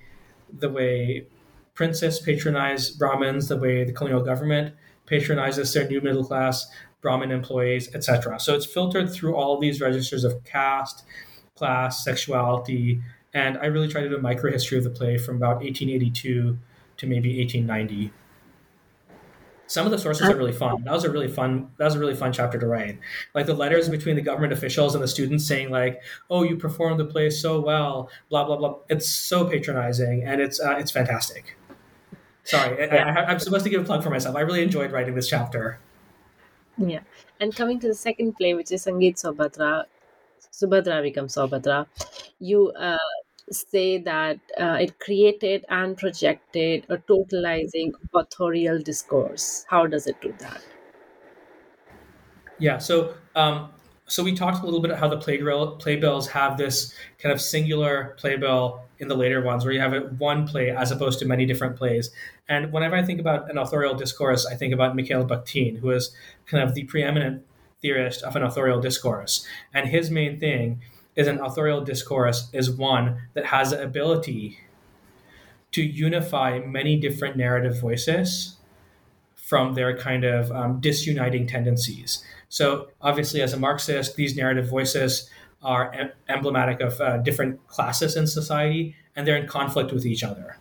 [0.58, 1.26] the way
[1.74, 4.74] princes patronize Brahmins, the way the colonial government
[5.06, 6.70] patronizes their new middle class
[7.00, 8.38] Brahmin employees, etc.
[8.38, 11.04] So it's filtered through all of these registers of caste,
[11.56, 13.00] class, sexuality,
[13.32, 16.58] and I really try to do a microhistory of the play from about 1882
[16.98, 18.12] to maybe 1890
[19.70, 20.82] some of the sources are really fun.
[20.82, 21.70] That was a really fun.
[21.76, 22.98] That was a really fun chapter to write.
[23.36, 26.98] Like the letters between the government officials and the students saying like, "Oh, you performed
[26.98, 28.78] the play so well," blah blah blah.
[28.88, 31.56] It's so patronizing and it's uh, it's fantastic.
[32.42, 34.34] Sorry, I, i'm supposed to give a plug for myself.
[34.34, 35.78] I really enjoyed writing this chapter.
[36.76, 37.00] Yeah,
[37.38, 39.84] and coming to the second play, which is Sangeet Saubhadra,
[40.52, 41.86] Subhadra becomes Saubhadra.
[42.40, 42.98] You uh,
[43.50, 49.64] say that uh, it created and projected a totalizing authorial discourse.
[49.68, 50.62] How does it do that?
[52.58, 53.70] Yeah, so um,
[54.10, 57.40] so we talked a little bit about how the playbill, playbills have this kind of
[57.40, 61.46] singular playbill in the later ones, where you have one play as opposed to many
[61.46, 62.10] different plays.
[62.48, 66.14] And whenever I think about an authorial discourse, I think about Mikhail Bakhtin, who is
[66.46, 67.44] kind of the preeminent
[67.80, 69.46] theorist of an authorial discourse.
[69.72, 70.82] And his main thing
[71.16, 74.58] is an authorial discourse is one that has the ability
[75.72, 78.56] to unify many different narrative voices
[79.34, 82.24] from their kind of um, disuniting tendencies.
[82.48, 85.28] So, obviously, as a Marxist, these narrative voices
[85.62, 90.22] are em- emblematic of uh, different classes in society and they're in conflict with each
[90.22, 90.56] other.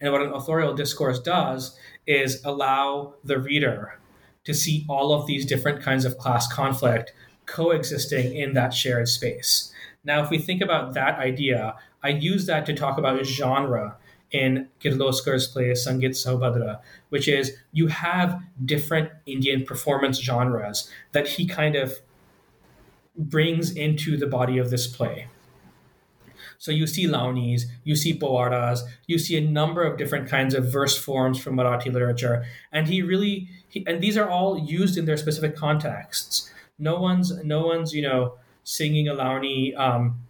[0.00, 3.98] And what an authorial discourse does is allow the reader
[4.44, 7.12] to see all of these different kinds of class conflict
[7.50, 9.72] coexisting in that shared space.
[10.04, 13.96] Now, if we think about that idea, I use that to talk about genre
[14.30, 21.46] in Kirloskar's play Sangeet Saubhadra, which is you have different Indian performance genres that he
[21.46, 21.98] kind of
[23.16, 25.26] brings into the body of this play.
[26.58, 30.70] So you see Launis, you see Powadas, you see a number of different kinds of
[30.70, 35.06] verse forms from Marathi literature, and he really, he, and these are all used in
[35.06, 36.50] their specific contexts.
[36.80, 40.20] No one's, no one's, you know, singing a Launi um,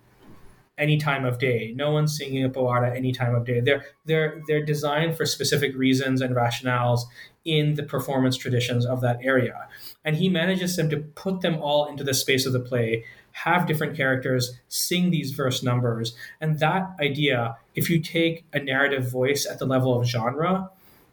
[0.81, 1.73] any time of day.
[1.77, 3.61] No one's singing a Powada any time of day.
[3.61, 7.03] They're they're they're designed for specific reasons and rationales
[7.45, 9.69] in the performance traditions of that area.
[10.05, 13.67] And he manages them to put them all into the space of the play, have
[13.67, 16.17] different characters sing these verse numbers.
[16.41, 20.71] And that idea, if you take a narrative voice at the level of genre,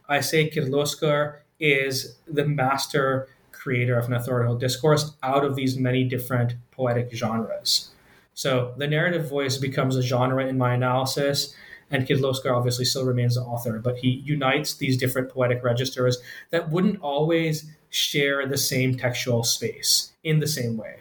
[0.09, 3.27] I say Kirloskar is the master
[3.57, 7.91] creator of an authorial discourse out of these many different poetic genres.
[8.33, 11.55] So the narrative voice becomes a genre in my analysis,
[11.89, 16.17] and Kirloskar obviously still remains the author, but he unites these different poetic registers
[16.51, 20.97] that wouldn't always share the same textual space in the same way.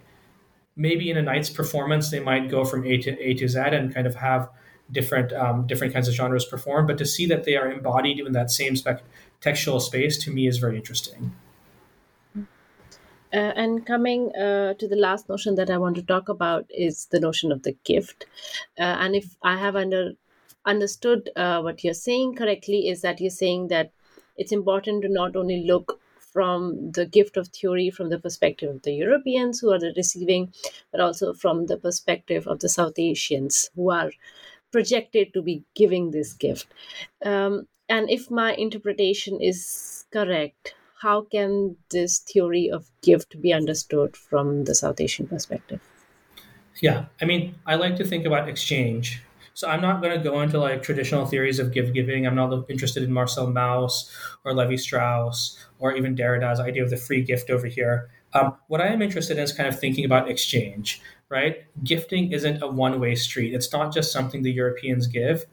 [0.76, 3.92] Maybe in a night's performance, they might go from A to A to Z and
[3.92, 4.48] kind of have
[4.92, 6.86] different um, different kinds of genres performed.
[6.86, 9.02] But to see that they are embodied in that same spec-
[9.40, 11.32] textual space to me is very interesting.
[13.37, 17.07] Uh, and coming uh, to the last notion that I want to talk about is
[17.07, 18.24] the notion of the gift.
[18.78, 20.12] Uh, and if I have under
[20.64, 23.93] understood uh, what you're saying correctly, is that you're saying that
[24.39, 26.01] it's important to not only look
[26.32, 30.53] from the gift of theory from the perspective of the Europeans who are the receiving,
[30.91, 34.11] but also from the perspective of the South Asians who are
[34.72, 36.68] projected to be giving this gift.
[37.22, 44.16] Um, and if my interpretation is correct, how can this theory of gift be understood
[44.16, 45.80] from the South Asian perspective?
[46.80, 49.22] Yeah, I mean, I like to think about exchange.
[49.55, 52.26] So I'm not going to go into like traditional theories of gift giving.
[52.26, 54.11] I'm not interested in Marcel Mauss
[54.44, 58.11] or Levi Strauss or even Derrida's idea of the free gift over here.
[58.34, 61.64] Um, what I am interested in is kind of thinking about exchange, right?
[61.82, 63.55] Gifting isn't a one way street.
[63.55, 65.47] It's not just something the Europeans give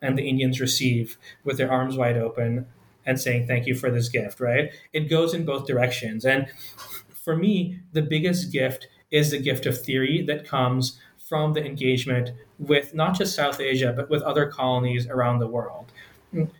[0.00, 2.66] and the Indians receive with their arms wide open
[3.06, 4.70] and saying thank you for this gift, right?
[4.92, 6.24] It goes in both directions.
[6.24, 6.46] And
[7.12, 10.98] for me, the biggest gift is the gift of theory that comes
[11.28, 15.92] from the engagement with not just South Asia, but with other colonies around the world.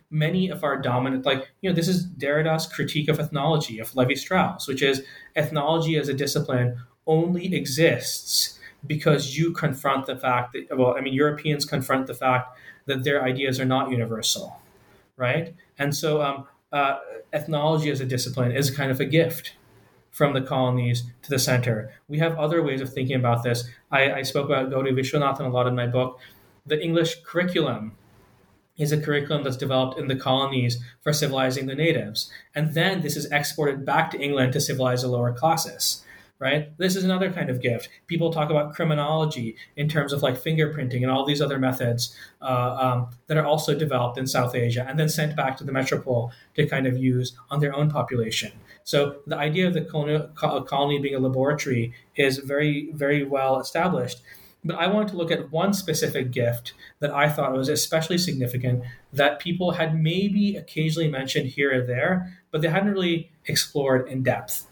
[0.09, 4.15] Many of our dominant, like, you know, this is Derrida's critique of ethnology, of Levi
[4.15, 5.03] Strauss, which is
[5.35, 6.77] ethnology as a discipline
[7.07, 12.57] only exists because you confront the fact that, well, I mean, Europeans confront the fact
[12.85, 14.59] that their ideas are not universal,
[15.17, 15.53] right?
[15.81, 16.99] And so um, uh,
[17.33, 19.55] ethnology as a discipline is kind of a gift
[20.11, 21.91] from the colonies to the center.
[22.07, 23.67] We have other ways of thinking about this.
[23.89, 26.19] I, I spoke about Gauri Viswanathan a lot in my book.
[26.67, 27.93] The English curriculum
[28.77, 32.31] is a curriculum that's developed in the colonies for civilizing the natives.
[32.53, 36.03] And then this is exported back to England to civilize the lower classes
[36.41, 36.75] right?
[36.79, 37.87] This is another kind of gift.
[38.07, 42.77] People talk about criminology in terms of like fingerprinting and all these other methods uh,
[42.81, 46.31] um, that are also developed in South Asia and then sent back to the metropole
[46.55, 48.51] to kind of use on their own population.
[48.83, 49.85] So the idea of the
[50.67, 54.21] colony being a laboratory is very, very well established.
[54.63, 58.83] But I wanted to look at one specific gift that I thought was especially significant
[59.13, 64.23] that people had maybe occasionally mentioned here or there, but they hadn't really explored in
[64.23, 64.67] depth.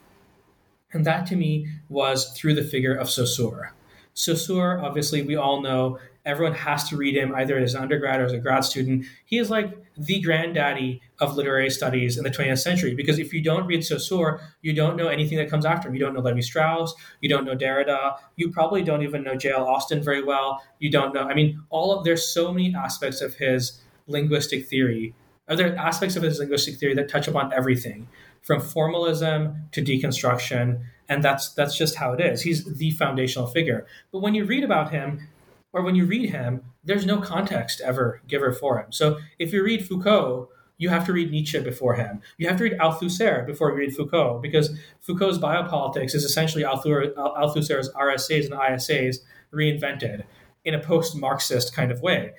[0.91, 3.73] And that to me was through the figure of Saussure.
[4.13, 8.25] Saussure, obviously, we all know everyone has to read him either as an undergrad or
[8.25, 9.05] as a grad student.
[9.25, 13.41] He is like the granddaddy of literary studies in the 20th century because if you
[13.41, 15.95] don't read Saussure, you don't know anything that comes after him.
[15.95, 19.65] You don't know Levi Strauss, you don't know Derrida, you probably don't even know J.L.
[19.65, 20.61] Austin very well.
[20.79, 25.13] You don't know, I mean, all of there's so many aspects of his linguistic theory.
[25.47, 28.07] Are there aspects of his linguistic theory that touch upon everything?
[28.41, 32.41] From formalism to deconstruction, and that's that's just how it is.
[32.41, 33.85] He's the foundational figure.
[34.11, 35.27] But when you read about him,
[35.73, 38.91] or when you read him, there's no context ever given for him.
[38.91, 42.21] So if you read Foucault, you have to read Nietzsche before him.
[42.37, 44.71] You have to read Althusser before you read Foucault, because
[45.01, 49.17] Foucault's biopolitics is essentially Althusser's RSAs and ISAs
[49.53, 50.23] reinvented
[50.63, 52.33] in a post-Marxist kind of way.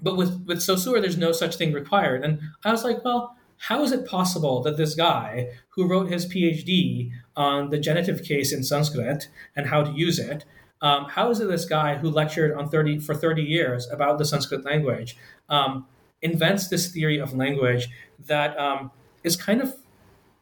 [0.00, 2.24] But with, with Saussure, there's no such thing required.
[2.24, 3.36] And I was like, well,
[3.68, 8.52] how is it possible that this guy who wrote his PhD on the genitive case
[8.52, 10.44] in Sanskrit and how to use it,
[10.80, 14.24] um, how is it this guy who lectured on 30 for 30 years about the
[14.24, 15.16] Sanskrit language
[15.48, 15.86] um,
[16.22, 17.88] invents this theory of language
[18.26, 18.90] that um,
[19.22, 19.76] is kind of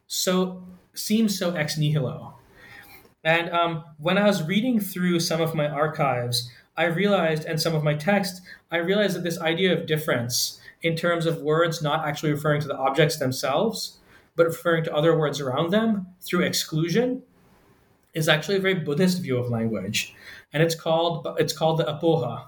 [0.06, 0.64] so
[0.94, 2.34] seems so ex nihilo.
[3.22, 7.74] And um, when I was reading through some of my archives, I realized, and some
[7.74, 8.40] of my texts,
[8.70, 12.68] I realized that this idea of difference in terms of words not actually referring to
[12.68, 13.98] the objects themselves,
[14.36, 17.22] but referring to other words around them through exclusion,
[18.14, 20.14] is actually a very Buddhist view of language,
[20.52, 22.46] and it's called it's called the apoha,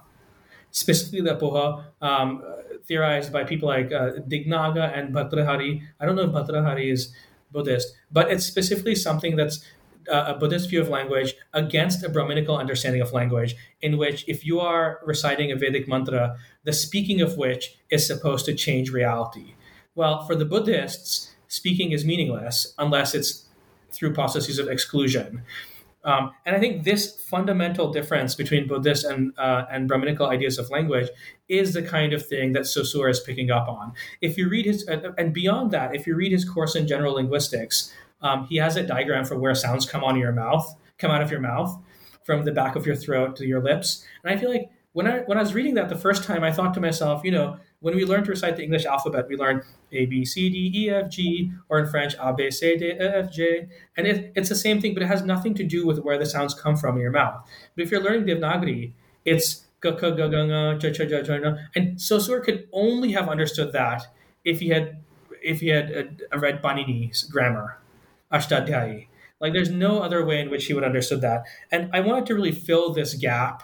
[0.71, 2.43] specifically the apoha um,
[2.85, 5.81] theorized by people like uh, Dignaga and Bhartrhari.
[5.99, 7.13] I don't know if Bhartrhari is
[7.51, 9.63] Buddhist, but it's specifically something that's
[10.09, 14.45] uh, a Buddhist view of language against a Brahminical understanding of language, in which if
[14.45, 19.55] you are reciting a Vedic mantra, the speaking of which is supposed to change reality.
[19.95, 23.45] Well, for the Buddhists, speaking is meaningless unless it's
[23.91, 25.43] through processes of exclusion.
[26.05, 30.69] Um, and I think this fundamental difference between Buddhist and uh, and Brahminical ideas of
[30.69, 31.09] language
[31.47, 33.93] is the kind of thing that Saussure is picking up on.
[34.19, 37.13] If you read his, uh, and beyond that, if you read his course in general
[37.13, 37.93] linguistics,
[38.23, 41.29] um, he has a diagram for where sounds come on your mouth, come out of
[41.29, 41.77] your mouth,
[42.25, 44.05] from the back of your throat to your lips.
[44.23, 46.51] And I feel like when I when I was reading that the first time, I
[46.51, 49.63] thought to myself, you know, when we learn to recite the English alphabet, we learn
[49.91, 52.97] A B C D E F G, or in French A B C D E
[52.99, 53.63] F G,
[53.97, 56.25] and it, it's the same thing, but it has nothing to do with where the
[56.25, 57.43] sounds come from in your mouth.
[57.75, 58.93] But if you're learning Devanagari,
[59.25, 59.65] it's
[61.75, 64.07] and Saussure could only have understood that
[64.45, 65.03] if he had
[65.41, 67.79] if he had uh, read Panini's grammar
[68.33, 69.07] Ashtadhyayi.
[69.39, 71.43] Like there's no other way in which he would understood that.
[71.71, 73.63] And I wanted to really fill this gap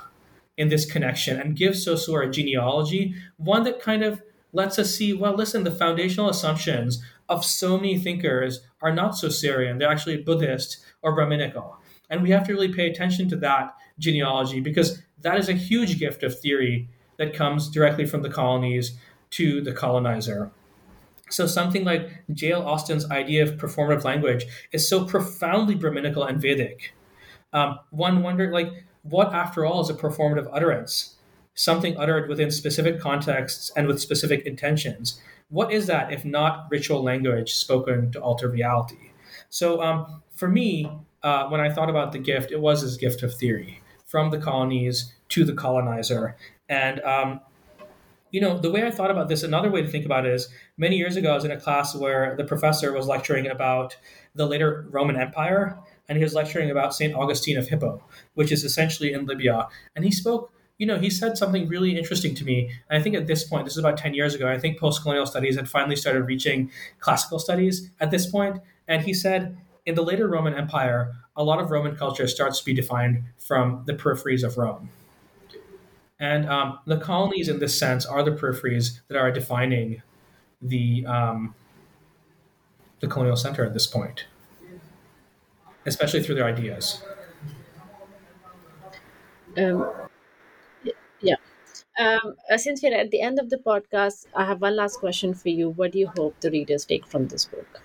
[0.58, 5.14] in this connection and give Saussure a genealogy, one that kind of lets us see,
[5.14, 9.80] well, listen, the foundational assumptions of so many thinkers are not Saussurian.
[9.80, 11.78] They're actually Buddhist or Brahminical.
[12.10, 16.00] And we have to really pay attention to that genealogy because that is a huge
[16.00, 18.98] gift of theory that comes directly from the colonies
[19.32, 20.52] to the colonizer.
[21.30, 22.68] So something like J.L.
[22.68, 26.94] Austin's idea of performative language is so profoundly Brahminical and Vedic.
[27.54, 31.16] Um, one wonder, like, what after all is a performative utterance?
[31.54, 35.20] Something uttered within specific contexts and with specific intentions.
[35.50, 39.12] What is that if not ritual language spoken to alter reality?
[39.50, 40.92] So um, for me,
[41.24, 44.38] uh, when I thought about the gift, it was this gift of theory from the
[44.38, 46.36] colonies to the colonizer.
[46.68, 47.42] And um,
[48.32, 50.50] you know, the way I thought about this, another way to think about it is
[50.78, 53.98] many years ago, I was in a class where the professor was lecturing about
[54.36, 55.78] the later Roman Empire,
[56.08, 57.16] and he was lecturing about St.
[57.16, 58.04] Augustine of Hippo,
[58.36, 59.68] which is essentially in Libya.
[59.96, 62.72] And he spoke, you know, he said something really interesting to me.
[62.90, 65.02] And I think at this point, this is about 10 years ago, I think post
[65.02, 68.62] colonial studies had finally started reaching classical studies at this point.
[68.88, 72.66] And he said, in the later Roman Empire, a lot of Roman culture starts to
[72.66, 74.90] be defined from the peripheries of Rome.
[76.20, 80.02] And um, the colonies, in this sense, are the peripheries that are defining
[80.62, 81.56] the um,
[83.00, 84.26] the colonial center at this point,
[85.86, 87.02] especially through their ideas.
[89.58, 89.90] Um,
[91.22, 91.36] yeah.
[91.98, 95.34] Um, uh, since we're at the end of the podcast, I have one last question
[95.34, 95.70] for you.
[95.70, 97.82] What do you hope the readers take from this book?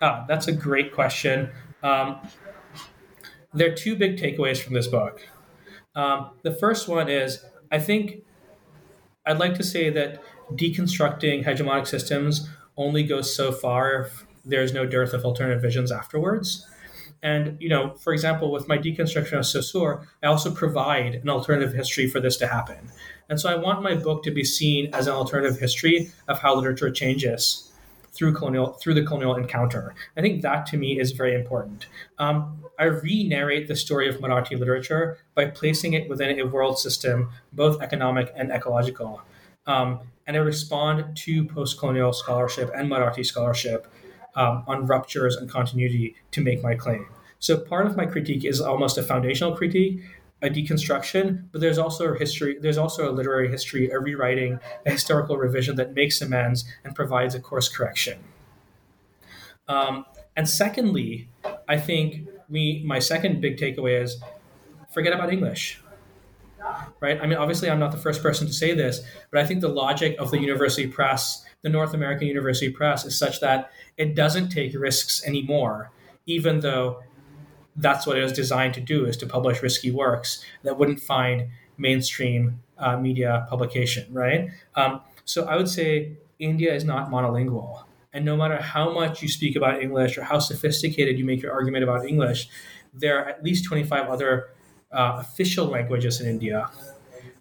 [0.00, 1.50] Ah, that's a great question.
[1.82, 2.18] Um,
[3.52, 5.26] there are two big takeaways from this book.
[5.96, 8.22] Um, the first one is I think
[9.26, 10.22] I'd like to say that
[10.52, 16.64] deconstructing hegemonic systems only goes so far if there's no dearth of alternative visions afterwards.
[17.22, 21.72] And, you know, for example, with my deconstruction of Saussure, I also provide an alternative
[21.72, 22.90] history for this to happen.
[23.28, 26.54] And so I want my book to be seen as an alternative history of how
[26.54, 27.65] literature changes
[28.16, 29.94] through colonial through the colonial encounter.
[30.16, 31.86] I think that to me is very important.
[32.18, 37.30] Um, I re-narrate the story of Marathi literature by placing it within a world system,
[37.52, 39.22] both economic and ecological.
[39.66, 43.86] Um, and I respond to post-colonial scholarship and Marathi scholarship
[44.34, 47.06] um, on ruptures and continuity to make my claim.
[47.38, 50.02] So part of my critique is almost a foundational critique,
[50.42, 54.90] a deconstruction, but there's also a history, there's also a literary history, a rewriting, a
[54.90, 58.18] historical revision that makes amends and provides a course correction.
[59.68, 60.04] Um,
[60.36, 61.28] and secondly,
[61.68, 64.22] I think me my second big takeaway is
[64.92, 65.80] forget about English.
[67.00, 67.20] Right?
[67.20, 69.68] I mean, obviously, I'm not the first person to say this, but I think the
[69.68, 74.48] logic of the university press, the North American university press, is such that it doesn't
[74.48, 75.90] take risks anymore,
[76.26, 77.02] even though
[77.76, 81.48] that's what it was designed to do is to publish risky works that wouldn't find
[81.78, 84.48] mainstream uh, media publication right?
[84.74, 87.84] Um, so i would say india is not monolingual.
[88.12, 91.52] And no matter how much you speak about english or how sophisticated you make your
[91.52, 92.48] argument about english
[92.94, 94.48] there are at least 25 other
[94.90, 96.70] uh, official languages in india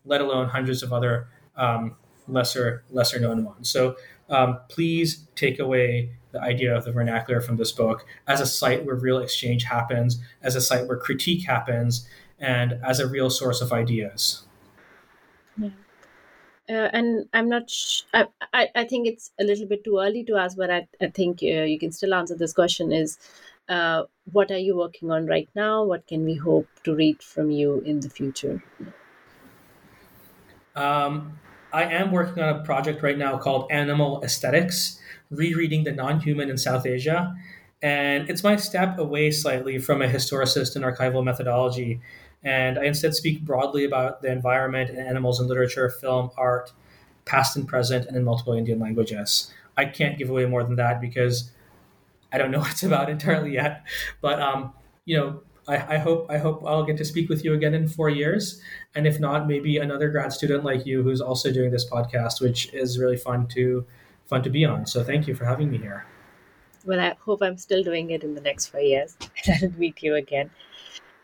[0.06, 1.96] let alone hundreds of other um,
[2.28, 3.70] lesser lesser known ones.
[3.70, 3.96] So
[4.30, 8.86] um, please take away the idea of the vernacular from this book as a site
[8.86, 12.08] where real exchange happens, as a site where critique happens,
[12.40, 14.44] and as a real source of ideas.
[15.58, 15.70] Yeah.
[16.68, 17.70] Uh, and I'm not.
[17.70, 20.88] Sh- I, I, I think it's a little bit too early to ask, but I,
[21.00, 23.20] I think uh, you can still answer this question: Is
[23.70, 25.84] uh, what are you working on right now?
[25.84, 28.64] What can we hope to read from you in the future?
[30.76, 31.40] Um,
[31.74, 35.00] I am working on a project right now called Animal Aesthetics,
[35.30, 37.36] rereading the non-human in South Asia.
[37.82, 42.00] And it's my step away slightly from a historicist and archival methodology.
[42.44, 46.72] And I instead speak broadly about the environment and animals in literature, film, art,
[47.26, 49.52] past and present, and in multiple Indian languages.
[49.78, 51.52] I can't give away more than that because
[52.32, 53.84] I don't know what it's about entirely yet.
[54.22, 54.74] But um,
[55.06, 57.88] you know, I, I, hope I hope I'll get to speak with you again in
[57.88, 58.62] four years,
[58.94, 62.72] and if not, maybe another grad student like you who's also doing this podcast, which
[62.74, 63.86] is really fun to
[64.26, 64.86] fun to be on.
[64.86, 66.06] So thank you for having me here.
[66.86, 69.18] Well, I hope I'm still doing it in the next four years.
[69.48, 70.52] and I'll meet you again.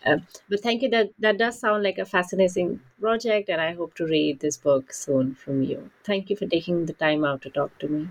[0.06, 0.90] Um, but thank you.
[0.90, 4.94] That that does sound like a fascinating project, and I hope to read this book
[4.94, 5.92] soon from you.
[6.04, 8.10] Thank you for taking the time out to talk to me.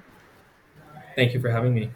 [1.17, 1.91] Thank you for having me.